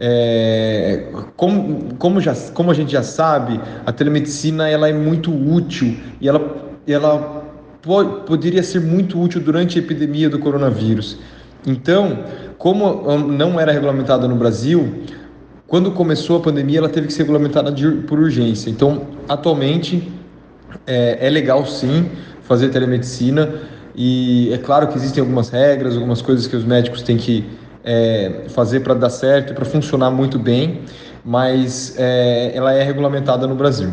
É, 0.00 1.06
como, 1.36 1.94
como, 1.98 2.20
já, 2.20 2.32
como 2.54 2.70
a 2.70 2.74
gente 2.74 2.92
já 2.92 3.02
sabe, 3.02 3.60
a 3.84 3.92
telemedicina 3.92 4.68
ela 4.68 4.88
é 4.88 4.92
muito 4.92 5.32
útil 5.32 5.96
e 6.20 6.28
ela, 6.28 6.56
ela 6.86 7.44
po 7.82 8.04
poderia 8.26 8.62
ser 8.62 8.80
muito 8.80 9.20
útil 9.20 9.40
durante 9.40 9.78
a 9.78 9.82
epidemia 9.82 10.30
do 10.30 10.38
coronavírus. 10.38 11.18
Então, 11.66 12.24
como 12.58 13.18
não 13.18 13.58
era 13.58 13.72
regulamentada 13.72 14.28
no 14.28 14.36
Brasil, 14.36 15.02
quando 15.66 15.90
começou 15.90 16.38
a 16.38 16.40
pandemia, 16.40 16.78
ela 16.78 16.88
teve 16.88 17.08
que 17.08 17.12
ser 17.12 17.22
regulamentada 17.22 17.70
de, 17.70 17.90
por 18.02 18.18
urgência. 18.18 18.70
Então, 18.70 19.02
atualmente, 19.28 20.10
é, 20.86 21.26
é 21.26 21.30
legal 21.30 21.66
sim 21.66 22.08
fazer 22.42 22.68
telemedicina 22.70 23.52
e 23.94 24.52
é 24.52 24.58
claro 24.58 24.86
que 24.86 24.96
existem 24.96 25.20
algumas 25.20 25.50
regras, 25.50 25.94
algumas 25.94 26.22
coisas 26.22 26.46
que 26.46 26.56
os 26.56 26.64
médicos 26.64 27.02
têm 27.02 27.16
que 27.16 27.44
é, 27.84 28.46
fazer 28.50 28.80
para 28.80 28.94
dar 28.94 29.10
certo, 29.10 29.54
para 29.54 29.64
funcionar 29.64 30.10
muito 30.10 30.38
bem, 30.38 30.82
mas 31.24 31.94
é, 31.98 32.52
ela 32.54 32.72
é 32.72 32.82
regulamentada 32.82 33.46
no 33.46 33.54
Brasil. 33.54 33.92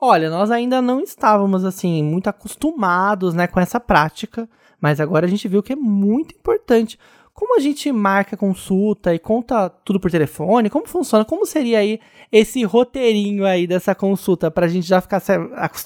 Olha, 0.00 0.30
nós 0.30 0.50
ainda 0.50 0.80
não 0.80 1.00
estávamos 1.00 1.64
assim 1.64 2.02
muito 2.04 2.28
acostumados, 2.28 3.34
né, 3.34 3.46
com 3.48 3.58
essa 3.58 3.80
prática, 3.80 4.48
mas 4.80 5.00
agora 5.00 5.26
a 5.26 5.28
gente 5.28 5.48
viu 5.48 5.62
que 5.62 5.72
é 5.72 5.76
muito 5.76 6.34
importante. 6.36 6.98
como 7.34 7.56
a 7.56 7.60
gente 7.60 7.92
marca 7.92 8.36
consulta 8.36 9.14
e 9.14 9.18
conta 9.18 9.68
tudo 9.68 10.00
por 10.00 10.10
telefone? 10.10 10.68
Como 10.68 10.88
funciona? 10.88 11.24
Como 11.24 11.46
seria 11.46 11.78
aí 11.78 12.00
esse 12.32 12.64
roteirinho 12.64 13.46
aí 13.46 13.64
dessa 13.64 13.94
consulta 13.94 14.50
para 14.50 14.66
a 14.66 14.68
gente 14.68 14.88
já 14.88 15.00
ficar 15.00 15.22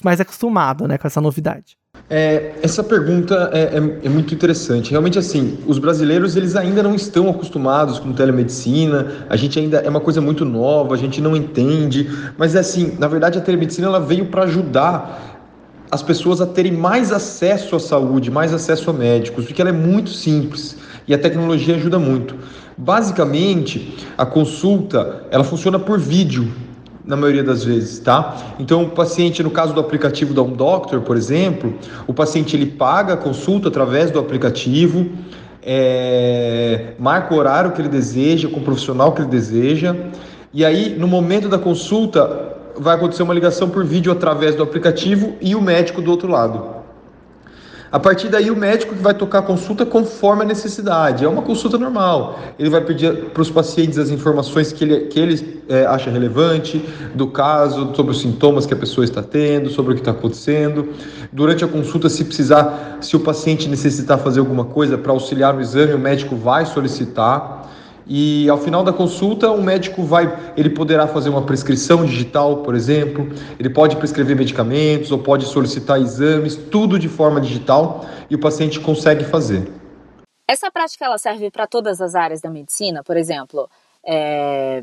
mais 0.03 0.19
acostumado, 0.21 0.89
né, 0.89 0.97
com 0.97 1.07
essa 1.07 1.21
novidade? 1.21 1.77
É, 2.14 2.57
essa 2.61 2.85
pergunta 2.85 3.49
é, 3.54 3.61
é, 3.61 3.76
é, 4.04 4.09
muito 4.11 4.35
interessante. 4.35 4.90
Realmente, 4.90 5.19
assim, 5.19 5.57
os 5.66 5.78
brasileiros 5.78 6.37
eles 6.37 6.54
ainda 6.54 6.83
não 6.83 6.95
estão 6.95 7.31
acostumados 7.31 7.99
com 7.99 8.12
telemedicina. 8.12 9.25
A 9.31 9.37
gente 9.37 9.59
ainda 9.59 9.78
é 9.78 9.88
uma 9.88 9.99
coisa 9.99 10.21
muito 10.21 10.45
nova, 10.45 10.95
a 10.95 10.99
gente 10.99 11.23
não 11.23 11.35
entende. 11.35 12.07
Mas, 12.37 12.54
assim, 12.54 12.99
na 12.99 13.09
verdade, 13.09 13.38
a 13.38 13.40
telemedicina 13.40 13.87
ela 13.87 13.99
veio 13.99 14.26
para 14.26 14.42
ajudar 14.42 15.40
as 15.90 16.02
pessoas 16.02 16.42
a 16.42 16.47
terem 16.47 16.73
mais 16.73 17.11
acesso 17.11 17.76
à 17.76 17.81
saúde, 17.81 18.31
mais 18.31 18.52
acesso 18.52 18.90
a 18.90 18.92
médicos, 18.92 19.47
porque 19.47 19.62
ela 19.62 19.71
é 19.71 19.73
muito 19.73 20.11
simples 20.11 20.76
e 21.09 21.14
a 21.14 21.19
tecnologia 21.19 21.76
ajuda 21.76 21.99
muito. 21.99 22.37
Basicamente, 22.76 23.97
a 24.19 24.26
consulta 24.26 25.25
ela 25.31 25.45
funciona 25.45 25.78
por 25.78 25.99
vídeo 25.99 26.52
na 27.05 27.17
maioria 27.17 27.43
das 27.43 27.65
vezes, 27.65 27.99
tá? 27.99 28.37
Então, 28.59 28.85
o 28.85 28.91
paciente, 28.91 29.43
no 29.43 29.51
caso 29.51 29.75
do 29.75 29.81
aplicativo 29.81 30.33
da 30.33 30.43
Doctor, 30.43 31.01
por 31.01 31.17
exemplo, 31.17 31.75
o 32.07 32.15
paciente 32.15 32.57
ele 32.57 32.67
paga 32.67 33.15
a 33.15 33.17
consulta 33.17 33.69
através 33.69 34.11
do 34.11 34.19
aplicativo, 34.19 35.11
é, 35.63 36.95
marca 36.99 37.35
o 37.35 37.39
horário 37.39 37.73
que 37.73 37.81
ele 37.81 37.89
deseja, 37.89 38.49
com 38.49 38.61
o 38.61 38.63
profissional 38.63 39.13
que 39.13 39.23
ele 39.23 39.31
deseja, 39.31 39.97
e 40.53 40.65
aí, 40.65 40.97
no 40.99 41.09
momento 41.09 41.49
da 41.49 41.59
consulta, 41.59 42.53
vai 42.77 42.95
acontecer 42.95 43.23
uma 43.23 43.35
ligação 43.35 43.69
por 43.71 43.85
vídeo 43.85 44.13
através 44.13 44.55
do 44.55 44.63
aplicativo 44.63 45.35
e 45.41 45.55
o 45.55 45.61
médico 45.61 46.01
do 46.03 46.11
outro 46.11 46.31
lado. 46.31 46.82
A 47.93 48.01
partir 48.01 48.31
daí, 48.31 48.51
o 48.51 48.57
médico 48.57 48.95
que 48.95 49.03
vai 49.03 49.13
tocar 49.13 49.41
a 49.41 49.43
consulta 49.43 49.85
conforme 49.85 50.41
a 50.43 50.47
necessidade. 50.47 51.27
É 51.27 51.29
uma 51.29 51.43
consulta 51.43 51.77
normal. 51.77 52.41
Ele 52.59 52.71
vai 52.71 52.81
pedir 52.81 53.27
para 53.27 53.43
os 53.43 53.51
pacientes 53.51 53.99
as 53.99 54.09
informações 54.09 54.73
que 54.73 54.83
ele, 54.83 55.01
que 55.09 55.21
ele 55.21 55.63
é, 55.69 55.85
acha 55.85 56.11
relevante 56.11 56.83
do 57.15 57.27
caso, 57.27 57.95
sobre 57.95 58.13
os 58.13 58.21
sintomas 58.23 58.65
que 58.65 58.73
a 58.73 58.77
pessoa 58.79 59.05
está 59.05 59.23
tendo, 59.23 59.69
sobre 59.69 59.93
o 59.93 59.95
que 59.95 60.01
está 60.01 60.13
acontecendo. 60.13 60.89
Durante 61.31 61.67
a 61.67 61.69
consulta, 61.69 62.09
se 62.09 62.25
precisar, 62.25 62.97
se 63.03 63.15
o 63.15 63.21
paciente 63.21 63.69
necessitar 63.69 64.19
fazer 64.19 64.41
alguma 64.41 64.65
coisa 64.65 64.97
para 64.97 65.13
auxiliar 65.13 65.53
no 65.53 65.61
exame, 65.61 65.93
o 65.93 65.99
médico 65.99 66.35
vai 66.35 66.65
solicitar. 66.65 67.62
E 68.07 68.49
ao 68.49 68.59
final 68.59 68.83
da 68.83 68.93
consulta, 68.93 69.51
o 69.51 69.63
médico 69.63 70.03
vai, 70.03 70.53
ele 70.57 70.71
poderá 70.71 71.07
fazer 71.07 71.29
uma 71.29 71.43
prescrição 71.43 72.05
digital, 72.05 72.59
por 72.59 72.75
exemplo, 72.75 73.29
ele 73.59 73.71
pode 73.71 73.97
prescrever 73.97 74.37
medicamentos 74.37 75.13
ou 75.13 75.19
pode 75.19 75.45
solicitar 75.47 76.01
exames, 76.01 76.57
tudo 76.57 76.99
de 76.99 77.09
forma 77.09 77.41
digital 77.41 78.05
e 78.29 78.35
o 78.35 78.41
paciente 78.41 78.81
consegue 78.81 79.25
fazer. 79.25 79.71
Essa 80.47 80.71
prática 80.71 81.05
ela 81.05 81.19
serve 81.19 81.51
para 81.51 81.67
todas 81.67 82.01
as 82.01 82.15
áreas 82.15 82.41
da 82.41 82.51
medicina, 82.51 83.03
por 83.03 83.17
exemplo. 83.17 83.69
É... 84.05 84.83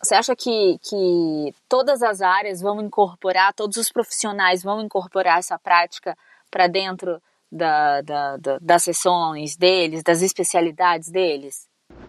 Você 0.00 0.14
acha 0.14 0.36
que, 0.36 0.78
que 0.80 1.52
todas 1.68 2.02
as 2.02 2.20
áreas 2.20 2.60
vão 2.60 2.80
incorporar, 2.80 3.52
todos 3.52 3.76
os 3.78 3.90
profissionais 3.90 4.62
vão 4.62 4.80
incorporar 4.80 5.38
essa 5.38 5.58
prática 5.58 6.16
para 6.50 6.68
dentro 6.68 7.20
da, 7.50 8.00
da, 8.02 8.36
da, 8.36 8.58
das 8.60 8.84
sessões 8.84 9.56
deles, 9.56 10.04
das 10.04 10.22
especialidades 10.22 11.10
deles? 11.10 11.66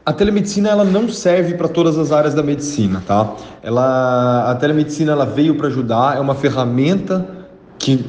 A 0.09 0.11
telemedicina 0.11 0.69
ela 0.69 0.83
não 0.83 1.07
serve 1.07 1.53
para 1.53 1.67
todas 1.67 1.95
as 1.95 2.11
áreas 2.11 2.33
da 2.33 2.41
medicina, 2.41 3.03
tá? 3.05 3.35
Ela, 3.61 4.49
a 4.49 4.55
telemedicina 4.55 5.11
ela 5.11 5.23
veio 5.23 5.53
para 5.53 5.67
ajudar, 5.67 6.17
é 6.17 6.19
uma 6.19 6.33
ferramenta 6.33 7.29
que, 7.77 8.03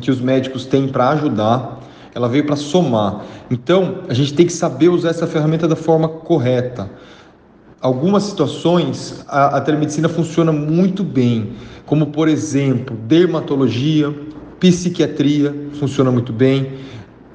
que 0.00 0.10
os 0.10 0.18
médicos 0.18 0.64
têm 0.64 0.88
para 0.88 1.10
ajudar, 1.10 1.80
ela 2.14 2.26
veio 2.26 2.46
para 2.46 2.56
somar. 2.56 3.26
Então, 3.50 3.98
a 4.08 4.14
gente 4.14 4.32
tem 4.32 4.46
que 4.46 4.52
saber 4.54 4.88
usar 4.88 5.10
essa 5.10 5.26
ferramenta 5.26 5.68
da 5.68 5.76
forma 5.76 6.08
correta. 6.08 6.90
Algumas 7.82 8.22
situações 8.22 9.22
a, 9.28 9.58
a 9.58 9.60
telemedicina 9.60 10.08
funciona 10.08 10.52
muito 10.52 11.04
bem, 11.04 11.52
como 11.84 12.06
por 12.06 12.28
exemplo, 12.28 12.96
dermatologia, 12.96 14.10
psiquiatria 14.58 15.54
funciona 15.74 16.10
muito 16.10 16.32
bem 16.32 16.78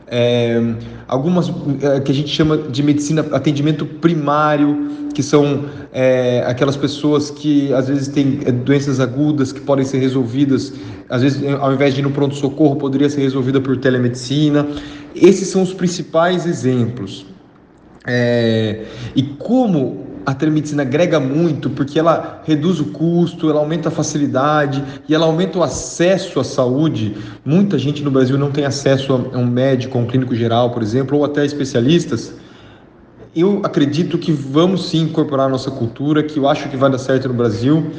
é, 0.10 0.76
algumas 1.08 1.50
é, 1.82 2.00
que 2.00 2.12
a 2.12 2.16
gente 2.16 2.30
chama 2.30 2.58
de 2.58 2.82
medicina 2.82 3.26
atendimento 3.32 3.86
primário, 3.86 5.08
que 5.14 5.22
são 5.22 5.66
é, 5.92 6.44
aquelas 6.46 6.78
pessoas 6.78 7.30
que 7.30 7.74
às 7.74 7.88
vezes 7.88 8.08
têm 8.08 8.40
é, 8.46 8.52
doenças 8.52 9.00
agudas 9.00 9.52
que 9.52 9.60
podem 9.60 9.84
ser 9.84 9.98
resolvidas, 10.00 10.74
às 11.10 11.22
vezes 11.22 11.42
ao 11.60 11.74
invés 11.74 11.94
de 11.94 12.00
ir 12.00 12.04
no 12.04 12.12
pronto-socorro, 12.12 12.78
poderia 12.78 13.10
ser 13.10 13.22
resolvida 13.22 13.60
por 13.60 13.78
telemedicina. 13.78 14.68
Esses 15.14 15.50
são 15.50 15.62
os 15.62 15.74
principais 15.74 16.46
exemplos. 16.46 17.26
É, 18.06 18.86
e 19.16 19.24
como 19.24 20.07
a 20.28 20.34
telemedicina 20.34 20.82
agrega 20.82 21.22
muito 21.22 21.70
porque 21.70 21.98
ela 21.98 22.42
reduz 22.44 22.82
o 22.82 22.88
custo, 22.88 23.50
ela 23.50 23.62
aumenta 23.62 23.88
a 23.88 23.92
facilidade 23.92 24.84
e 25.08 25.16
ela 25.16 25.26
aumenta 25.26 25.58
o 25.58 25.64
acesso 25.64 26.38
à 26.38 26.44
saúde. 26.44 27.16
Muita 27.46 27.80
gente 27.80 28.04
no 28.04 28.12
Brasil 28.12 28.38
não 28.38 28.52
tem 28.52 28.66
acesso 28.66 29.14
a 29.14 29.38
um 29.38 29.46
médico, 29.46 29.98
a 29.98 30.02
um 30.02 30.06
clínico 30.06 30.36
geral, 30.36 30.72
por 30.72 30.84
exemplo, 30.84 31.18
ou 31.18 31.24
até 31.24 31.46
especialistas. 31.46 32.34
Eu 33.34 33.62
acredito 33.64 34.18
que 34.18 34.34
vamos 34.34 34.90
sim 34.90 35.04
incorporar 35.04 35.46
a 35.46 35.50
nossa 35.50 35.72
cultura, 35.72 36.22
que 36.22 36.38
eu 36.38 36.46
acho 36.46 36.68
que 36.68 36.76
vai 36.76 36.92
dar 36.92 36.98
certo 36.98 37.30
no 37.30 37.34
Brasil. 37.34 37.90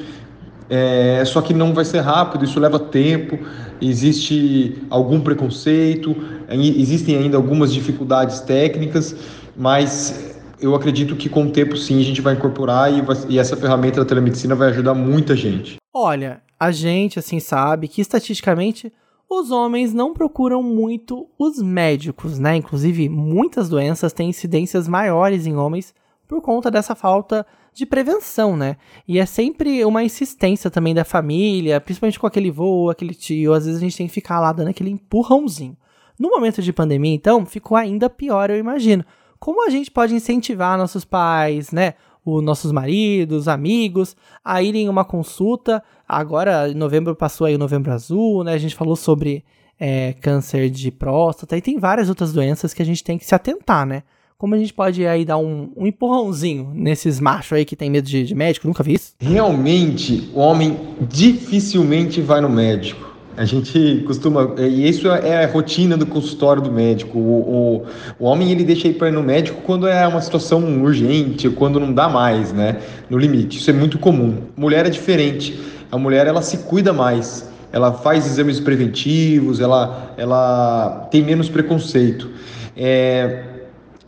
É, 0.68 1.22
só 1.24 1.40
que 1.40 1.54
não 1.54 1.72
vai 1.72 1.86
ser 1.86 2.00
rápido, 2.00 2.44
isso 2.44 2.60
leva 2.60 2.78
tempo, 2.78 3.38
existe 3.80 4.76
algum 4.90 5.18
preconceito, 5.18 6.14
existem 6.50 7.16
ainda 7.16 7.38
algumas 7.38 7.72
dificuldades 7.72 8.40
técnicas, 8.40 9.16
mas 9.56 10.37
eu 10.60 10.74
acredito 10.74 11.16
que 11.16 11.28
com 11.28 11.44
o 11.44 11.50
tempo 11.50 11.76
sim 11.76 12.00
a 12.00 12.04
gente 12.04 12.20
vai 12.20 12.34
incorporar 12.34 12.92
e, 12.92 13.00
vai, 13.00 13.16
e, 13.28 13.38
essa 13.38 13.56
ferramenta 13.56 14.00
da 14.00 14.06
telemedicina 14.06 14.54
vai 14.54 14.68
ajudar 14.68 14.94
muita 14.94 15.36
gente. 15.36 15.76
Olha, 15.94 16.42
a 16.58 16.70
gente 16.70 17.18
assim 17.18 17.40
sabe 17.40 17.88
que 17.88 18.00
estatisticamente 18.00 18.92
os 19.30 19.50
homens 19.50 19.92
não 19.92 20.14
procuram 20.14 20.62
muito 20.62 21.28
os 21.38 21.60
médicos, 21.60 22.38
né? 22.38 22.56
Inclusive, 22.56 23.08
muitas 23.08 23.68
doenças 23.68 24.12
têm 24.12 24.30
incidências 24.30 24.88
maiores 24.88 25.46
em 25.46 25.54
homens 25.56 25.94
por 26.26 26.40
conta 26.40 26.70
dessa 26.70 26.94
falta 26.94 27.46
de 27.72 27.86
prevenção, 27.86 28.56
né? 28.56 28.76
E 29.06 29.18
é 29.18 29.26
sempre 29.26 29.84
uma 29.84 30.02
insistência 30.02 30.70
também 30.70 30.94
da 30.94 31.04
família, 31.04 31.80
principalmente 31.80 32.18
com 32.18 32.26
aquele 32.26 32.50
vô, 32.50 32.90
aquele 32.90 33.14
tio, 33.14 33.52
às 33.52 33.66
vezes 33.66 33.80
a 33.80 33.84
gente 33.84 33.96
tem 33.96 34.06
que 34.06 34.12
ficar 34.12 34.40
lá 34.40 34.52
dando 34.52 34.68
aquele 34.68 34.90
empurrãozinho. 34.90 35.76
No 36.18 36.30
momento 36.30 36.60
de 36.60 36.72
pandemia, 36.72 37.14
então, 37.14 37.46
ficou 37.46 37.76
ainda 37.76 38.10
pior, 38.10 38.50
eu 38.50 38.58
imagino 38.58 39.04
como 39.38 39.66
a 39.66 39.70
gente 39.70 39.90
pode 39.90 40.14
incentivar 40.14 40.78
nossos 40.78 41.04
pais, 41.04 41.72
né? 41.72 41.94
Os 42.24 42.42
nossos 42.42 42.72
maridos, 42.72 43.48
amigos, 43.48 44.16
a 44.44 44.62
irem 44.62 44.86
em 44.86 44.88
uma 44.88 45.04
consulta. 45.04 45.82
Agora, 46.06 46.68
em 46.68 46.74
novembro 46.74 47.14
passou 47.14 47.46
aí 47.46 47.54
o 47.54 47.58
novembro 47.58 47.92
azul, 47.92 48.44
né? 48.44 48.52
A 48.52 48.58
gente 48.58 48.74
falou 48.74 48.96
sobre 48.96 49.44
é, 49.78 50.14
câncer 50.20 50.68
de 50.68 50.90
próstata 50.90 51.56
e 51.56 51.62
tem 51.62 51.78
várias 51.78 52.08
outras 52.08 52.32
doenças 52.32 52.74
que 52.74 52.82
a 52.82 52.84
gente 52.84 53.02
tem 53.02 53.16
que 53.16 53.24
se 53.24 53.34
atentar, 53.34 53.86
né? 53.86 54.02
Como 54.36 54.54
a 54.54 54.58
gente 54.58 54.72
pode 54.72 55.04
aí 55.04 55.24
dar 55.24 55.36
um, 55.36 55.72
um 55.76 55.84
empurrãozinho 55.84 56.70
nesses 56.72 57.18
machos 57.18 57.54
aí 57.54 57.64
que 57.64 57.74
tem 57.74 57.90
medo 57.90 58.06
de, 58.06 58.24
de 58.24 58.34
médico? 58.36 58.68
Nunca 58.68 58.84
vi 58.84 58.94
isso. 58.94 59.14
Realmente, 59.18 60.30
o 60.32 60.38
homem 60.38 60.78
dificilmente 61.08 62.20
vai 62.20 62.40
no 62.40 62.48
médico. 62.48 63.07
A 63.38 63.44
gente 63.44 64.02
costuma. 64.04 64.56
E 64.58 64.88
isso 64.88 65.06
é 65.06 65.44
a 65.44 65.46
rotina 65.46 65.96
do 65.96 66.04
consultório 66.04 66.60
do 66.60 66.72
médico. 66.72 67.16
O, 67.16 67.22
o, 67.22 67.86
o 68.18 68.24
homem 68.24 68.50
ele 68.50 68.64
deixa 68.64 68.88
ir 68.88 68.94
para 68.94 69.10
ir 69.10 69.12
no 69.12 69.22
médico 69.22 69.62
quando 69.62 69.86
é 69.86 70.04
uma 70.08 70.20
situação 70.20 70.82
urgente, 70.82 71.48
quando 71.48 71.78
não 71.78 71.92
dá 71.92 72.08
mais, 72.08 72.52
né? 72.52 72.78
No 73.08 73.16
limite. 73.16 73.58
Isso 73.58 73.70
é 73.70 73.72
muito 73.72 73.96
comum. 73.96 74.38
Mulher 74.56 74.86
é 74.86 74.90
diferente. 74.90 75.56
A 75.88 75.96
mulher 75.96 76.26
ela 76.26 76.42
se 76.42 76.58
cuida 76.58 76.92
mais. 76.92 77.48
Ela 77.70 77.92
faz 77.92 78.26
exames 78.26 78.58
preventivos, 78.58 79.60
ela, 79.60 80.14
ela 80.16 81.06
tem 81.08 81.22
menos 81.22 81.48
preconceito. 81.48 82.28
É, 82.76 83.44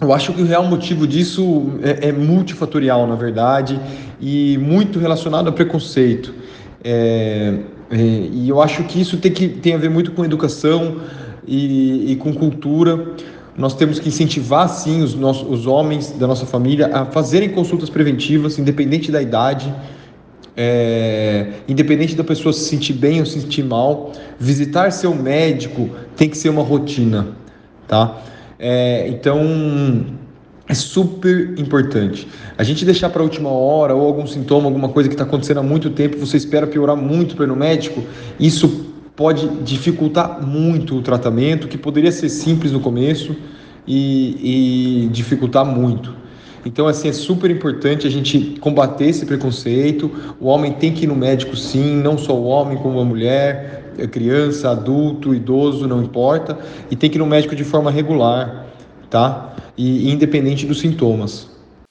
eu 0.00 0.12
acho 0.12 0.32
que 0.32 0.42
o 0.42 0.44
real 0.44 0.64
motivo 0.64 1.06
disso 1.06 1.74
é, 1.84 2.08
é 2.08 2.12
multifatorial, 2.12 3.06
na 3.06 3.14
verdade, 3.14 3.78
e 4.20 4.58
muito 4.58 4.98
relacionado 4.98 5.48
a 5.48 5.52
preconceito. 5.52 6.34
É, 6.82 7.54
é, 7.54 7.79
e 7.92 8.48
eu 8.48 8.62
acho 8.62 8.84
que 8.84 9.00
isso 9.00 9.16
tem, 9.16 9.32
que, 9.32 9.48
tem 9.48 9.74
a 9.74 9.78
ver 9.78 9.90
muito 9.90 10.12
com 10.12 10.24
educação 10.24 11.00
e, 11.46 12.12
e 12.12 12.16
com 12.16 12.32
cultura. 12.32 13.14
Nós 13.56 13.74
temos 13.74 13.98
que 13.98 14.08
incentivar, 14.08 14.68
sim, 14.68 15.02
os, 15.02 15.14
nossos, 15.14 15.46
os 15.50 15.66
homens 15.66 16.12
da 16.12 16.26
nossa 16.26 16.46
família 16.46 16.88
a 16.92 17.04
fazerem 17.04 17.50
consultas 17.50 17.90
preventivas, 17.90 18.58
independente 18.58 19.10
da 19.10 19.20
idade, 19.20 19.74
é, 20.56 21.48
independente 21.68 22.14
da 22.14 22.22
pessoa 22.22 22.52
se 22.52 22.60
sentir 22.60 22.92
bem 22.92 23.20
ou 23.20 23.26
se 23.26 23.40
sentir 23.40 23.64
mal. 23.64 24.12
Visitar 24.38 24.92
seu 24.92 25.14
médico 25.14 25.90
tem 26.16 26.28
que 26.28 26.38
ser 26.38 26.48
uma 26.48 26.62
rotina, 26.62 27.28
tá? 27.88 28.22
É, 28.58 29.08
então, 29.08 29.40
é 30.70 30.74
super 30.74 31.58
importante. 31.58 32.28
A 32.56 32.62
gente 32.62 32.84
deixar 32.84 33.10
para 33.10 33.20
a 33.22 33.24
última 33.24 33.50
hora 33.50 33.92
ou 33.92 34.06
algum 34.06 34.24
sintoma, 34.24 34.66
alguma 34.66 34.88
coisa 34.88 35.08
que 35.08 35.16
está 35.16 35.24
acontecendo 35.24 35.58
há 35.58 35.62
muito 35.64 35.90
tempo, 35.90 36.16
você 36.16 36.36
espera 36.36 36.64
piorar 36.64 36.96
muito 36.96 37.34
para 37.34 37.44
ir 37.44 37.48
no 37.48 37.56
médico, 37.56 38.04
isso 38.38 38.86
pode 39.16 39.48
dificultar 39.64 40.40
muito 40.46 40.96
o 40.96 41.02
tratamento, 41.02 41.66
que 41.66 41.76
poderia 41.76 42.12
ser 42.12 42.28
simples 42.28 42.70
no 42.70 42.78
começo, 42.78 43.34
e, 43.84 45.06
e 45.06 45.08
dificultar 45.08 45.64
muito. 45.64 46.14
Então, 46.64 46.86
assim, 46.86 47.08
é 47.08 47.12
super 47.12 47.50
importante 47.50 48.06
a 48.06 48.10
gente 48.10 48.56
combater 48.60 49.06
esse 49.06 49.26
preconceito. 49.26 50.08
O 50.38 50.46
homem 50.46 50.72
tem 50.72 50.92
que 50.92 51.04
ir 51.04 51.08
no 51.08 51.16
médico, 51.16 51.56
sim, 51.56 51.96
não 51.96 52.16
só 52.16 52.36
o 52.36 52.44
homem, 52.44 52.78
como 52.78 53.00
a 53.00 53.04
mulher, 53.04 53.92
a 54.00 54.06
criança, 54.06 54.70
adulto, 54.70 55.34
idoso, 55.34 55.88
não 55.88 56.00
importa. 56.00 56.56
E 56.90 56.94
tem 56.94 57.10
que 57.10 57.16
ir 57.16 57.18
no 57.18 57.26
médico 57.26 57.56
de 57.56 57.64
forma 57.64 57.90
regular, 57.90 58.66
tá? 59.08 59.50
E 59.82 60.10
independente 60.10 60.66
dos 60.66 60.78
sintomas. 60.78 61.48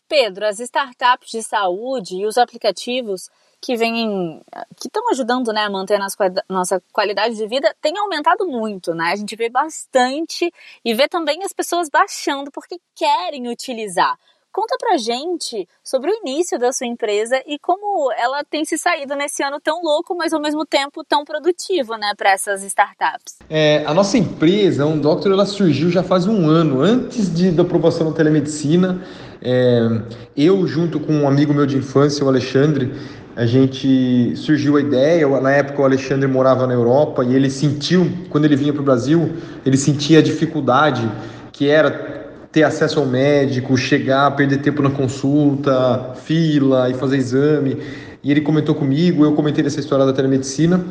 Pedro, 0.08 0.46
as 0.46 0.60
startups 0.60 1.32
de 1.32 1.42
saúde 1.42 2.18
e 2.18 2.26
os 2.28 2.38
aplicativos 2.38 3.32
que 3.60 3.76
vêm, 3.76 4.42
que 4.80 4.88
estão 4.88 5.10
ajudando 5.10 5.52
né, 5.52 5.62
a 5.62 5.70
manter 5.72 5.96
a 5.96 6.08
nossa, 6.48 6.80
qualidade 6.94 7.36
de 7.36 7.48
vida, 7.48 7.76
tem 7.82 7.98
aumentado 7.98 8.46
muito, 8.46 8.94
né? 8.94 9.12
A 9.12 9.16
gente 9.16 9.36
vê 9.36 9.50
bastante 9.50 10.54
e 10.86 10.94
vê 10.94 11.08
também 11.08 11.44
as 11.44 11.52
pessoas 11.52 11.90
baixando 11.90 12.52
porque 12.52 12.80
querem 12.96 13.48
utilizar. 13.48 14.18
Conta 14.52 14.76
pra 14.80 14.98
gente 14.98 15.68
sobre 15.84 16.10
o 16.10 16.14
início 16.26 16.58
da 16.58 16.72
sua 16.74 16.88
empresa 16.88 17.40
e 17.46 17.60
como 17.60 18.12
ela 18.14 18.44
tem 18.44 18.66
se 18.66 18.78
saído 18.78 19.16
nesse 19.16 19.44
ano 19.44 19.60
tão 19.64 19.82
louco, 19.84 20.16
mas 20.16 20.34
ao 20.34 20.42
mesmo 20.42 20.66
tempo 20.66 21.04
tão 21.04 21.24
produtivo, 21.24 21.96
né, 21.96 22.14
para 22.18 22.32
essas 22.32 22.64
startups. 22.64 23.38
É, 23.48 23.84
a 23.86 23.94
nossa 23.94 24.18
empresa, 24.18 24.86
um 24.86 24.98
Doctor, 25.00 25.32
ela 25.32 25.46
surgiu 25.46 25.92
já 25.92 26.02
faz 26.02 26.26
um 26.26 26.48
ano, 26.50 26.82
antes 26.82 27.34
de, 27.34 27.52
da 27.52 27.62
aprovação 27.62 28.10
da 28.10 28.16
telemedicina. 28.16 29.04
É, 29.42 29.88
eu, 30.36 30.66
junto 30.66 31.00
com 31.00 31.14
um 31.14 31.28
amigo 31.28 31.54
meu 31.54 31.68
de 31.68 31.78
infância, 31.78 32.26
o 32.26 32.28
Alexandre, 32.28 32.92
a 33.36 33.46
gente 33.46 34.36
surgiu 34.36 34.78
a 34.78 34.82
ideia. 34.82 35.28
Na 35.40 35.52
época, 35.52 35.82
o 35.82 35.86
Alexandre 35.86 36.28
morava 36.28 36.66
na 36.66 36.74
Europa 36.74 37.24
e 37.24 37.36
ele 37.36 37.50
sentiu, 37.50 38.12
quando 38.30 38.46
ele 38.46 38.56
vinha 38.56 38.74
para 38.74 38.82
o 38.82 38.86
Brasil, 38.86 39.32
ele 39.66 39.78
sentia 39.78 40.20
a 40.20 40.22
dificuldade 40.22 41.10
que 41.52 41.70
era 41.70 42.09
ter 42.52 42.64
acesso 42.64 43.00
ao 43.00 43.06
médico, 43.06 43.78
chegar, 43.78 44.36
perder 44.36 44.58
tempo 44.58 44.82
na 44.82 44.90
consulta, 44.90 46.14
fila 46.16 46.90
e 46.90 46.94
fazer 46.94 47.18
exame. 47.18 47.78
E 48.24 48.32
ele 48.32 48.42
comentou 48.42 48.74
comigo, 48.76 49.24
eu 49.24 49.34
comentei 49.34 49.64
dessa 49.64 49.80
história 49.80 50.06
da 50.06 50.14
telemedicina. 50.14 50.84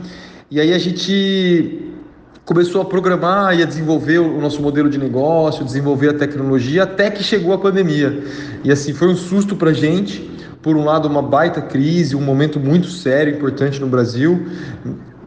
E 0.50 0.61
aí 0.61 0.73
a 0.73 0.79
gente 0.79 1.93
começou 2.45 2.81
a 2.81 2.85
programar 2.85 3.59
e 3.59 3.62
a 3.62 3.67
desenvolver 3.67 4.19
o 4.19 4.41
nosso 4.41 4.62
modelo 4.62 4.88
de 4.88 4.97
negócio, 4.97 5.65
desenvolver 5.65 6.11
a 6.11 6.15
tecnologia, 6.15 6.85
até 6.85 7.11
que 7.11 7.23
chegou 7.23 7.53
a 7.53 7.59
pandemia. 7.59 8.25
E 8.65 8.73
assim, 8.73 8.95
foi 8.95 9.09
um 9.09 9.17
susto 9.17 9.55
para 9.57 9.71
a 9.71 9.75
gente. 9.75 10.31
Por 10.62 10.77
um 10.77 10.85
lado, 10.85 11.07
uma 11.07 11.23
baita 11.23 11.61
crise, 11.61 12.17
um 12.17 12.21
momento 12.21 12.59
muito 12.59 12.88
sério, 12.88 13.35
importante 13.35 13.81
no 13.81 13.87
Brasil. 13.87 14.47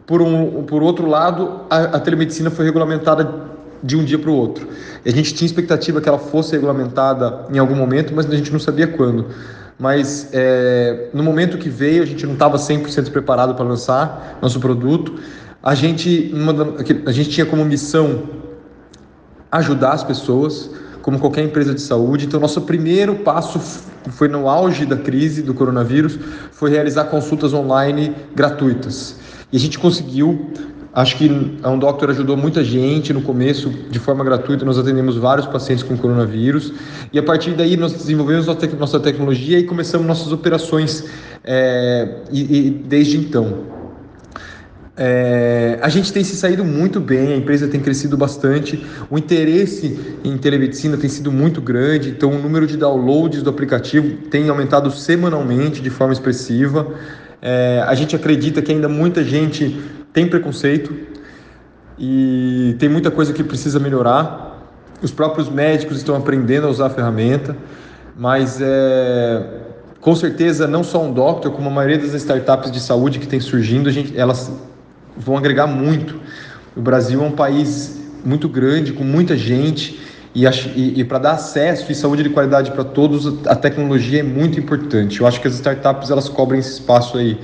Por, 0.07 0.21
um, 0.21 0.63
por 0.63 0.81
outro 0.81 1.07
lado, 1.07 1.61
a, 1.69 1.77
a 1.77 1.99
telemedicina 1.99 2.49
foi 2.49 2.65
regulamentada 2.65 3.50
de 3.83 3.95
um 3.95 4.03
dia 4.03 4.19
para 4.19 4.29
o 4.29 4.33
outro. 4.33 4.67
E 5.05 5.09
a 5.09 5.11
gente 5.11 5.33
tinha 5.33 5.45
expectativa 5.45 5.99
que 5.99 6.07
ela 6.07 6.19
fosse 6.19 6.51
regulamentada 6.51 7.47
em 7.51 7.57
algum 7.57 7.75
momento, 7.75 8.13
mas 8.15 8.29
a 8.29 8.35
gente 8.35 8.51
não 8.51 8.59
sabia 8.59 8.87
quando. 8.87 9.27
Mas 9.79 10.29
é, 10.31 11.09
no 11.13 11.23
momento 11.23 11.57
que 11.57 11.69
veio, 11.69 12.03
a 12.03 12.05
gente 12.05 12.25
não 12.25 12.33
estava 12.33 12.57
100% 12.57 13.09
preparado 13.09 13.55
para 13.55 13.65
lançar 13.65 14.37
nosso 14.41 14.59
produto. 14.59 15.15
A 15.63 15.73
gente, 15.73 16.33
a 17.05 17.11
gente 17.11 17.29
tinha 17.29 17.45
como 17.45 17.65
missão 17.65 18.23
ajudar 19.51 19.93
as 19.93 20.03
pessoas, 20.03 20.69
como 21.01 21.19
qualquer 21.19 21.43
empresa 21.43 21.73
de 21.73 21.81
saúde. 21.81 22.25
Então, 22.25 22.39
nosso 22.39 22.61
primeiro 22.61 23.15
passo 23.15 23.59
foi 24.11 24.27
no 24.27 24.47
auge 24.47 24.85
da 24.85 24.97
crise 24.97 25.41
do 25.41 25.53
coronavírus, 25.53 26.17
foi 26.51 26.69
realizar 26.69 27.05
consultas 27.05 27.53
online 27.53 28.15
gratuitas. 28.35 29.15
E 29.51 29.57
a 29.57 29.59
gente 29.59 29.77
conseguiu 29.77 30.51
Acho 30.93 31.17
que 31.17 31.57
a 31.63 31.69
Um 31.69 31.79
Doctor 31.79 32.09
ajudou 32.09 32.35
muita 32.35 32.63
gente 32.65 33.13
no 33.13 33.21
começo, 33.21 33.69
de 33.89 33.97
forma 33.97 34.25
gratuita, 34.25 34.65
nós 34.65 34.77
atendemos 34.77 35.15
vários 35.15 35.47
pacientes 35.47 35.83
com 35.83 35.95
coronavírus 35.95 36.73
e 37.13 37.17
a 37.17 37.23
partir 37.23 37.51
daí 37.51 37.77
nós 37.77 37.93
desenvolvemos 37.93 38.45
nossa 38.77 38.99
tecnologia 38.99 39.57
e 39.57 39.63
começamos 39.63 40.05
nossas 40.05 40.33
operações 40.33 41.05
é, 41.45 42.23
e, 42.29 42.57
e, 42.57 42.69
desde 42.69 43.17
então. 43.17 43.71
É, 44.97 45.79
a 45.81 45.87
gente 45.87 46.11
tem 46.11 46.25
se 46.25 46.35
saído 46.35 46.65
muito 46.65 46.99
bem, 46.99 47.31
a 47.31 47.37
empresa 47.37 47.69
tem 47.69 47.79
crescido 47.79 48.17
bastante, 48.17 48.85
o 49.09 49.17
interesse 49.17 49.97
em 50.25 50.37
telemedicina 50.37 50.97
tem 50.97 51.09
sido 51.09 51.31
muito 51.31 51.61
grande, 51.61 52.09
então 52.09 52.31
o 52.31 52.37
número 52.37 52.67
de 52.67 52.75
downloads 52.75 53.41
do 53.41 53.49
aplicativo 53.49 54.27
tem 54.29 54.49
aumentado 54.49 54.91
semanalmente 54.91 55.81
de 55.81 55.89
forma 55.89 56.11
expressiva. 56.11 56.85
É, 57.41 57.83
a 57.87 57.95
gente 57.95 58.15
acredita 58.15 58.61
que 58.61 58.71
ainda 58.71 58.89
muita 58.89 59.23
gente 59.23 59.79
tem 60.13 60.27
preconceito 60.27 60.93
e 61.97 62.75
tem 62.79 62.89
muita 62.89 63.11
coisa 63.11 63.33
que 63.33 63.43
precisa 63.43 63.79
melhorar. 63.79 64.59
Os 65.01 65.11
próprios 65.11 65.49
médicos 65.49 65.97
estão 65.97 66.15
aprendendo 66.15 66.67
a 66.67 66.69
usar 66.69 66.87
a 66.87 66.89
ferramenta, 66.89 67.55
mas 68.15 68.59
é, 68.61 69.43
com 69.99 70.15
certeza 70.15 70.67
não 70.67 70.83
só 70.83 71.03
um 71.03 71.13
doctor, 71.13 71.51
como 71.51 71.69
a 71.69 71.71
maioria 71.71 71.97
das 71.97 72.13
startups 72.13 72.71
de 72.71 72.79
saúde 72.79 73.19
que 73.19 73.27
tem 73.27 73.39
surgindo, 73.39 73.89
a 73.89 73.91
gente, 73.91 74.17
elas 74.17 74.51
vão 75.15 75.37
agregar 75.37 75.67
muito. 75.67 76.19
O 76.75 76.81
Brasil 76.81 77.21
é 77.21 77.25
um 77.25 77.31
país 77.31 78.01
muito 78.23 78.47
grande, 78.47 78.93
com 78.93 79.03
muita 79.03 79.35
gente, 79.35 79.99
e, 80.33 80.45
e, 80.45 81.01
e 81.01 81.03
para 81.03 81.19
dar 81.19 81.31
acesso 81.33 81.91
e 81.91 81.95
saúde 81.95 82.23
de 82.23 82.29
qualidade 82.29 82.71
para 82.71 82.83
todos, 82.83 83.45
a 83.47 83.55
tecnologia 83.55 84.21
é 84.21 84.23
muito 84.23 84.59
importante. 84.59 85.19
Eu 85.19 85.27
acho 85.27 85.41
que 85.41 85.47
as 85.47 85.55
startups 85.55 86.09
elas 86.09 86.29
cobrem 86.29 86.59
esse 86.59 86.73
espaço 86.73 87.17
aí 87.17 87.37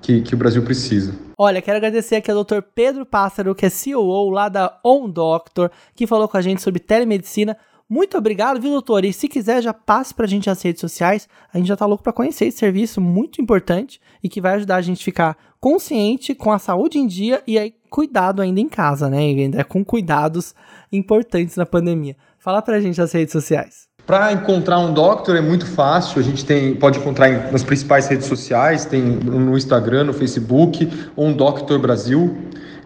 que, 0.00 0.22
que 0.22 0.34
o 0.34 0.38
Brasil 0.38 0.62
precisa. 0.62 1.14
Olha, 1.36 1.62
quero 1.62 1.76
agradecer 1.76 2.16
aqui 2.16 2.30
ao 2.30 2.44
Dr. 2.44 2.60
Pedro 2.74 3.06
Pássaro, 3.06 3.54
que 3.54 3.66
é 3.66 3.70
CEO 3.70 4.30
lá 4.30 4.48
da 4.48 4.78
On 4.84 5.08
Doctor, 5.08 5.70
que 5.94 6.06
falou 6.06 6.28
com 6.28 6.36
a 6.36 6.42
gente 6.42 6.62
sobre 6.62 6.80
telemedicina. 6.80 7.56
Muito 7.88 8.16
obrigado, 8.16 8.60
viu, 8.60 8.70
doutor? 8.70 9.04
E 9.04 9.12
se 9.12 9.26
quiser, 9.26 9.60
já 9.60 9.74
passe 9.74 10.14
pra 10.14 10.26
gente 10.26 10.48
as 10.48 10.62
redes 10.62 10.80
sociais. 10.80 11.28
A 11.52 11.58
gente 11.58 11.66
já 11.66 11.76
tá 11.76 11.86
louco 11.86 12.04
para 12.04 12.12
conhecer 12.12 12.46
esse 12.46 12.58
serviço 12.58 13.00
muito 13.00 13.42
importante 13.42 14.00
e 14.22 14.28
que 14.28 14.40
vai 14.40 14.54
ajudar 14.54 14.76
a 14.76 14.82
gente 14.82 15.00
a 15.00 15.04
ficar 15.04 15.36
consciente 15.58 16.34
com 16.34 16.52
a 16.52 16.58
saúde 16.58 16.98
em 16.98 17.06
dia 17.06 17.42
e 17.46 17.58
aí 17.58 17.74
cuidado 17.90 18.40
ainda 18.40 18.60
em 18.60 18.68
casa, 18.68 19.10
né? 19.10 19.32
E 19.32 19.40
ainda 19.40 19.64
com 19.64 19.84
cuidados 19.84 20.54
importantes 20.92 21.56
na 21.56 21.66
pandemia. 21.66 22.16
Fala 22.38 22.62
pra 22.62 22.80
gente 22.80 23.00
as 23.02 23.12
redes 23.12 23.32
sociais. 23.32 23.89
Para 24.06 24.32
encontrar 24.32 24.78
um 24.80 24.92
doctor 24.92 25.36
é 25.36 25.40
muito 25.40 25.64
fácil, 25.66 26.20
a 26.20 26.22
gente 26.22 26.44
tem, 26.44 26.74
pode 26.74 26.98
encontrar 26.98 27.52
nas 27.52 27.62
principais 27.62 28.08
redes 28.08 28.26
sociais, 28.26 28.84
tem 28.84 29.00
no 29.00 29.56
Instagram, 29.56 30.02
no 30.04 30.12
Facebook, 30.12 30.90
um 31.16 31.32
Doctor 31.32 31.78
Brasil, 31.78 32.36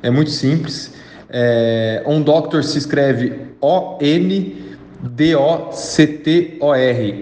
é 0.03 0.11
muito 0.11 0.31
simples. 0.31 0.92
É, 1.31 2.03
Doctor 2.22 2.62
se 2.62 2.77
escreve 2.79 3.33
O-N-D-O-C-T-O-R, 3.61 4.61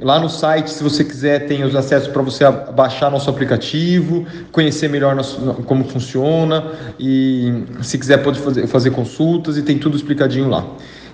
Lá 0.00 0.20
no 0.20 0.28
site, 0.28 0.70
se 0.70 0.82
você 0.82 1.04
quiser, 1.04 1.46
tem 1.46 1.64
os 1.64 1.74
acessos 1.74 2.08
para 2.08 2.22
você 2.22 2.48
baixar 2.72 3.10
nosso 3.10 3.28
aplicativo, 3.28 4.24
conhecer 4.52 4.88
melhor 4.88 5.14
nosso, 5.16 5.40
como 5.64 5.84
funciona 5.84 6.72
e 6.98 7.64
se 7.82 7.98
quiser 7.98 8.22
pode 8.22 8.38
fazer, 8.38 8.66
fazer 8.68 8.90
consultas 8.92 9.56
e 9.56 9.62
tem 9.62 9.76
tudo 9.76 9.96
explicadinho 9.96 10.48
lá. 10.48 10.64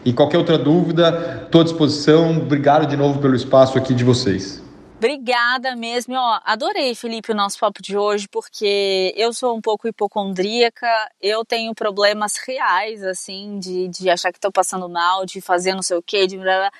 E 0.05 0.12
qualquer 0.12 0.37
outra 0.37 0.59
dúvida, 0.59 1.44
estou 1.44 1.62
à 1.62 1.64
disposição. 1.64 2.37
Obrigado 2.37 2.87
de 2.87 2.94
novo 2.94 3.20
pelo 3.20 3.35
espaço 3.35 3.79
aqui 3.79 3.94
de 3.94 4.05
vocês. 4.05 4.62
Obrigada 4.99 5.75
mesmo. 5.75 6.14
Ó, 6.14 6.40
adorei, 6.44 6.94
Felipe, 6.94 7.33
o 7.33 7.35
nosso 7.35 7.59
papo 7.59 7.83
de 7.83 7.97
hoje, 7.97 8.29
porque 8.29 9.14
eu 9.16 9.33
sou 9.33 9.57
um 9.57 9.62
pouco 9.62 9.88
hipocondríaca, 9.88 10.87
eu 11.23 11.42
tenho 11.44 11.75
problemas 11.75 12.37
reais, 12.47 13.03
assim, 13.03 13.59
de, 13.59 13.88
de 13.88 14.11
achar 14.11 14.31
que 14.31 14.38
estou 14.38 14.53
passando 14.53 14.88
mal, 14.88 15.25
de 15.25 15.40
fazer 15.40 15.75
não 15.75 15.83
sei 15.83 15.97
o 15.97 16.03
quê, 16.03 16.27
de 16.27 16.37
blá, 16.37 16.59
blá 16.59 16.70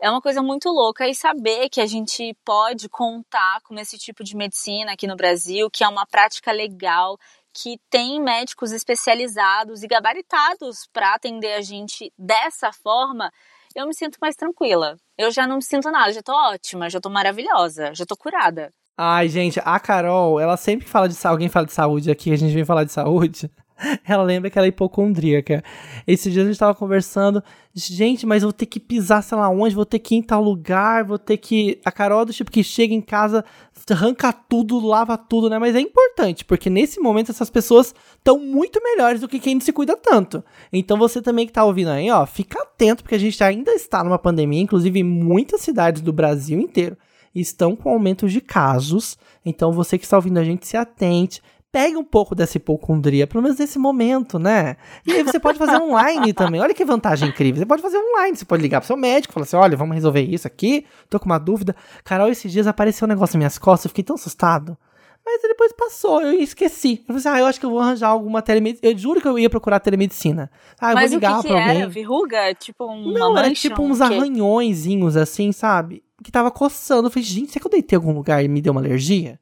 é 0.00 0.10
uma 0.10 0.20
coisa 0.20 0.42
muito 0.42 0.68
louca 0.70 1.06
e 1.06 1.14
saber 1.14 1.68
que 1.68 1.80
a 1.80 1.86
gente 1.86 2.34
pode 2.44 2.88
contar 2.88 3.60
com 3.62 3.78
esse 3.78 3.98
tipo 3.98 4.24
de 4.24 4.36
medicina 4.36 4.92
aqui 4.92 5.06
no 5.06 5.16
Brasil, 5.16 5.68
que 5.70 5.84
é 5.84 5.88
uma 5.88 6.06
prática 6.06 6.50
legal, 6.50 7.18
que 7.52 7.78
tem 7.90 8.20
médicos 8.20 8.72
especializados 8.72 9.82
e 9.82 9.88
gabaritados 9.88 10.88
para 10.92 11.14
atender 11.14 11.52
a 11.54 11.60
gente 11.60 12.12
dessa 12.18 12.72
forma, 12.72 13.30
eu 13.74 13.86
me 13.86 13.94
sinto 13.94 14.18
mais 14.20 14.34
tranquila. 14.34 14.96
Eu 15.18 15.30
já 15.30 15.46
não 15.46 15.56
me 15.56 15.62
sinto 15.62 15.90
nada, 15.90 16.12
já 16.12 16.22
tô 16.22 16.32
ótima, 16.32 16.88
já 16.88 17.00
tô 17.00 17.10
maravilhosa, 17.10 17.94
já 17.94 18.06
tô 18.06 18.16
curada. 18.16 18.72
Ai, 18.96 19.28
gente, 19.28 19.60
a 19.64 19.78
Carol, 19.80 20.38
ela 20.38 20.56
sempre 20.56 20.86
fala 20.86 21.08
de 21.08 21.14
saúde, 21.14 21.34
alguém 21.34 21.48
fala 21.48 21.66
de 21.66 21.72
saúde 21.72 22.10
aqui, 22.10 22.32
a 22.32 22.36
gente 22.36 22.52
vem 22.52 22.64
falar 22.64 22.84
de 22.84 22.92
saúde. 22.92 23.50
ela 24.06 24.22
lembra 24.22 24.50
que 24.50 24.58
ela 24.58 24.66
é 24.66 24.68
hipocondríaca. 24.68 25.62
Esse 26.06 26.30
dia 26.30 26.42
a 26.42 26.46
gente 26.46 26.58
tava 26.58 26.74
conversando, 26.74 27.42
gente, 27.74 28.26
mas 28.26 28.42
eu 28.42 28.48
vou 28.48 28.52
ter 28.52 28.66
que 28.66 28.78
pisar 28.78 29.22
sei 29.22 29.38
lá 29.38 29.48
onde, 29.48 29.74
vou 29.74 29.86
ter 29.86 29.98
que 29.98 30.14
ir 30.14 30.18
em 30.18 30.22
tal 30.22 30.42
lugar, 30.42 31.04
vou 31.04 31.18
ter 31.18 31.36
que... 31.36 31.80
A 31.84 31.90
Carol 31.90 32.22
é 32.22 32.24
do 32.26 32.32
tipo 32.32 32.50
que 32.50 32.62
chega 32.62 32.94
em 32.94 33.00
casa, 33.00 33.44
arranca 33.90 34.32
tudo, 34.32 34.78
lava 34.78 35.16
tudo, 35.16 35.48
né? 35.48 35.58
Mas 35.58 35.74
é 35.74 35.80
importante, 35.80 36.44
porque 36.44 36.68
nesse 36.68 37.00
momento 37.00 37.30
essas 37.30 37.50
pessoas 37.50 37.94
estão 38.16 38.38
muito 38.38 38.82
melhores 38.82 39.20
do 39.20 39.28
que 39.28 39.38
quem 39.38 39.54
não 39.54 39.60
se 39.60 39.72
cuida 39.72 39.96
tanto. 39.96 40.44
Então 40.72 40.98
você 40.98 41.20
também 41.22 41.46
que 41.46 41.52
tá 41.52 41.64
ouvindo 41.64 41.90
aí, 41.90 42.10
ó, 42.10 42.26
fica 42.26 42.62
atento, 42.62 43.02
porque 43.02 43.14
a 43.14 43.18
gente 43.18 43.42
ainda 43.42 43.72
está 43.72 44.04
numa 44.04 44.18
pandemia, 44.18 44.62
inclusive 44.62 45.02
muitas 45.02 45.60
cidades 45.60 46.02
do 46.02 46.12
Brasil 46.12 46.60
inteiro 46.60 46.96
estão 47.34 47.76
com 47.76 47.90
aumento 47.90 48.28
de 48.28 48.40
casos. 48.40 49.16
Então 49.44 49.72
você 49.72 49.96
que 49.96 50.04
está 50.04 50.16
ouvindo 50.16 50.38
a 50.38 50.44
gente, 50.44 50.66
se 50.66 50.76
atente, 50.76 51.40
pegue 51.72 51.96
um 51.96 52.04
pouco 52.04 52.34
dessa 52.34 52.56
hipocondria, 52.56 53.26
pelo 53.26 53.42
menos 53.42 53.58
nesse 53.58 53.78
momento, 53.78 54.38
né? 54.38 54.76
E 55.06 55.12
aí 55.12 55.22
você 55.22 55.38
pode 55.38 55.58
fazer 55.58 55.76
online 55.82 56.32
também. 56.32 56.60
Olha 56.60 56.74
que 56.74 56.84
vantagem 56.84 57.28
incrível. 57.28 57.60
Você 57.60 57.66
pode 57.66 57.82
fazer 57.82 57.98
online, 57.98 58.36
você 58.36 58.44
pode 58.44 58.62
ligar 58.62 58.80
pro 58.80 58.86
seu 58.86 58.96
médico, 58.96 59.32
falar 59.34 59.44
assim: 59.44 59.56
olha, 59.56 59.76
vamos 59.76 59.94
resolver 59.94 60.22
isso 60.22 60.46
aqui, 60.46 60.84
tô 61.08 61.18
com 61.18 61.26
uma 61.26 61.38
dúvida. 61.38 61.74
Carol, 62.04 62.28
esses 62.28 62.50
dias 62.50 62.66
apareceu 62.66 63.06
um 63.06 63.08
negócio 63.08 63.34
nas 63.34 63.40
minhas 63.40 63.58
costas, 63.58 63.86
eu 63.86 63.90
fiquei 63.90 64.04
tão 64.04 64.16
assustado. 64.16 64.76
Mas 65.24 65.42
depois 65.42 65.72
passou, 65.72 66.22
eu 66.22 66.32
esqueci. 66.32 67.04
Eu 67.06 67.14
falei 67.14 67.18
assim, 67.18 67.28
ah, 67.28 67.38
eu 67.40 67.46
acho 67.46 67.60
que 67.60 67.66
eu 67.66 67.70
vou 67.70 67.78
arranjar 67.78 68.08
alguma 68.08 68.40
telemedicina. 68.40 68.90
Eu 68.90 68.98
juro 68.98 69.20
que 69.20 69.28
eu 69.28 69.38
ia 69.38 69.50
procurar 69.50 69.78
telemedicina. 69.78 70.50
Ah, 70.80 70.92
eu 70.92 70.94
Mas 70.94 71.10
vou 71.10 71.20
ligar 71.20 71.38
o 71.38 71.42
que, 71.42 71.48
que 71.48 71.54
pra 71.54 71.62
alguém. 71.62 71.82
era? 71.82 71.90
Verruga? 71.90 72.54
Tipo 72.54 72.86
uma 72.86 73.18
Não, 73.18 73.38
era 73.38 73.52
tipo 73.52 73.82
uns 73.82 74.00
um 74.00 74.04
arranhõezinhos 74.04 75.16
assim, 75.16 75.52
sabe? 75.52 76.02
Que 76.24 76.32
tava 76.32 76.50
coçando. 76.50 77.06
Eu 77.06 77.10
falei, 77.12 77.22
gente, 77.22 77.52
será 77.52 77.60
que 77.60 77.66
eu 77.66 77.70
deitei 77.70 77.96
em 77.96 78.00
algum 78.00 78.12
lugar 78.12 78.42
e 78.42 78.48
me 78.48 78.62
deu 78.62 78.72
uma 78.72 78.80
alergia? 78.80 79.38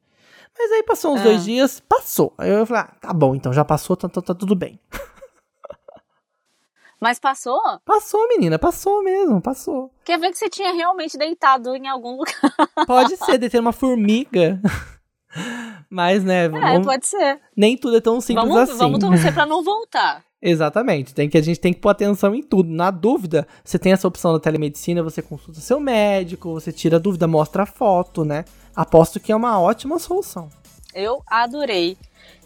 Mas 0.61 0.71
aí 0.73 0.83
passou 0.83 1.13
uns 1.13 1.21
Ah. 1.21 1.23
dois 1.23 1.45
dias, 1.45 1.79
passou. 1.79 2.33
Aí 2.37 2.49
eu 2.49 2.65
falei, 2.65 2.83
ah, 2.83 2.93
tá 2.99 3.13
bom, 3.13 3.33
então 3.33 3.53
já 3.53 3.63
passou, 3.63 3.95
tá, 3.95 4.09
tá, 4.09 4.21
tá 4.21 4.35
tudo 4.35 4.55
bem. 4.55 4.77
Mas 6.99 7.17
passou? 7.17 7.61
Passou, 7.85 8.27
menina, 8.27 8.59
passou 8.59 9.01
mesmo, 9.01 9.41
passou. 9.41 9.89
Quer 10.03 10.19
ver 10.19 10.31
que 10.31 10.37
você 10.37 10.49
tinha 10.49 10.73
realmente 10.73 11.17
deitado 11.17 11.73
em 11.75 11.87
algum 11.87 12.17
lugar. 12.17 12.35
Pode 12.85 13.15
ser, 13.15 13.37
deitei 13.37 13.59
uma 13.59 13.71
formiga. 13.71 14.59
Mas, 15.89 16.23
né, 16.25 16.45
É, 16.45 16.49
vamos- 16.49 16.85
pode 16.85 17.07
ser. 17.07 17.39
nem 17.55 17.77
tudo 17.77 17.97
é 17.97 18.01
tão 18.01 18.19
simples 18.19 18.47
Vamos, 18.49 18.69
assim. 18.69 18.77
vamos 18.77 18.99
torcer 18.99 19.33
pra 19.33 19.45
não 19.45 19.63
voltar. 19.63 20.23
Exatamente. 20.41 21.13
Tem 21.13 21.29
que 21.29 21.37
a 21.37 21.41
gente 21.41 21.59
tem 21.59 21.73
que 21.73 21.79
pôr 21.79 21.89
atenção 21.89 22.35
em 22.35 22.43
tudo. 22.43 22.69
Na 22.69 22.91
dúvida, 22.91 23.47
você 23.63 23.79
tem 23.79 23.93
essa 23.93 24.07
opção 24.07 24.33
da 24.33 24.39
telemedicina, 24.39 25.01
você 25.01 25.21
consulta 25.21 25.59
seu 25.61 25.79
médico, 25.79 26.51
você 26.53 26.71
tira 26.71 26.97
a 26.97 26.99
dúvida, 26.99 27.27
mostra 27.27 27.63
a 27.63 27.65
foto, 27.65 28.25
né? 28.25 28.43
Aposto 28.81 29.19
que 29.19 29.31
é 29.31 29.35
uma 29.35 29.59
ótima 29.59 29.99
solução. 29.99 30.49
Eu 30.93 31.21
adorei. 31.27 31.97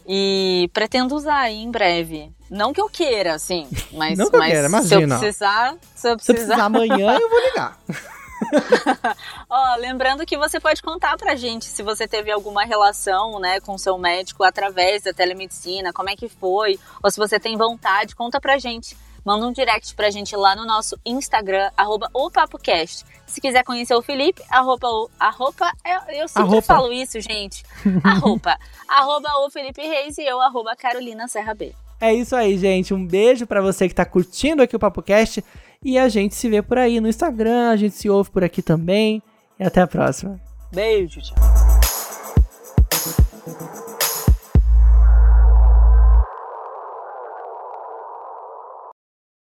E 0.07 0.67
pretendo 0.73 1.15
usar 1.15 1.37
aí 1.41 1.61
em 1.61 1.69
breve. 1.69 2.31
Não 2.49 2.73
que 2.73 2.81
eu 2.81 2.89
queira, 2.89 3.35
assim, 3.35 3.67
mas, 3.93 4.17
Não 4.17 4.29
que 4.29 4.35
eu 4.35 4.39
mas 4.39 4.51
queira, 4.51 4.67
se 4.67 4.73
eu 4.75 4.79
imagina. 5.01 5.19
precisar, 5.19 5.71
se 5.71 5.77
eu 5.77 5.79
Se 5.93 6.07
eu 6.09 6.15
precisar. 6.15 6.33
precisar 6.33 6.63
amanhã, 6.65 7.17
eu 7.19 7.29
vou 7.29 7.39
ligar. 7.39 7.77
Ó, 9.49 9.75
lembrando 9.77 10.25
que 10.25 10.37
você 10.37 10.59
pode 10.59 10.81
contar 10.81 11.15
pra 11.17 11.35
gente 11.35 11.65
se 11.65 11.81
você 11.83 12.07
teve 12.07 12.31
alguma 12.31 12.65
relação, 12.65 13.39
né, 13.39 13.59
com 13.61 13.77
seu 13.77 13.97
médico 13.97 14.43
através 14.43 15.03
da 15.03 15.13
telemedicina, 15.13 15.93
como 15.93 16.09
é 16.09 16.15
que 16.15 16.27
foi, 16.27 16.79
ou 17.01 17.09
se 17.11 17.17
você 17.17 17.39
tem 17.39 17.55
vontade, 17.57 18.15
conta 18.15 18.41
pra 18.41 18.57
gente. 18.57 18.97
Manda 19.25 19.47
um 19.47 19.51
direct 19.53 19.95
pra 19.95 20.09
gente 20.09 20.35
lá 20.35 20.55
no 20.55 20.65
nosso 20.65 20.97
Instagram, 21.05 21.69
arroba 21.77 22.09
o 22.13 22.29
PapoCast. 22.29 23.05
Se 23.25 23.39
quiser 23.39 23.63
conhecer 23.63 23.95
o 23.95 24.01
Felipe, 24.01 24.41
arroba 24.49 24.87
o... 24.87 25.09
Arroba, 25.19 25.71
eu, 25.85 26.15
eu 26.15 26.27
sempre 26.27 26.41
Arroba. 26.49 26.61
falo 26.61 26.91
isso, 26.91 27.19
gente. 27.21 27.63
Arroba. 28.03 28.57
arroba 28.87 29.29
o 29.45 29.49
Felipe 29.49 29.81
Reis 29.81 30.17
e 30.17 30.23
eu, 30.25 30.39
arroba 30.41 30.75
Carolina 30.75 31.27
Serra 31.27 31.53
B. 31.53 31.73
É 32.01 32.13
isso 32.13 32.35
aí, 32.35 32.57
gente. 32.57 32.93
Um 32.93 33.07
beijo 33.07 33.47
pra 33.47 33.61
você 33.61 33.87
que 33.87 33.95
tá 33.95 34.05
curtindo 34.05 34.61
aqui 34.61 34.75
o 34.75 34.79
PapoCast. 34.79 35.43
E 35.81 35.97
a 35.97 36.09
gente 36.09 36.35
se 36.35 36.49
vê 36.49 36.61
por 36.61 36.77
aí 36.77 36.99
no 36.99 37.07
Instagram, 37.07 37.69
a 37.69 37.75
gente 37.77 37.95
se 37.95 38.09
ouve 38.09 38.29
por 38.29 38.43
aqui 38.43 38.61
também. 38.61 39.21
E 39.59 39.63
até 39.63 39.81
a 39.81 39.87
próxima. 39.87 40.39
Beijo, 40.71 41.21
tchau. 41.21 41.52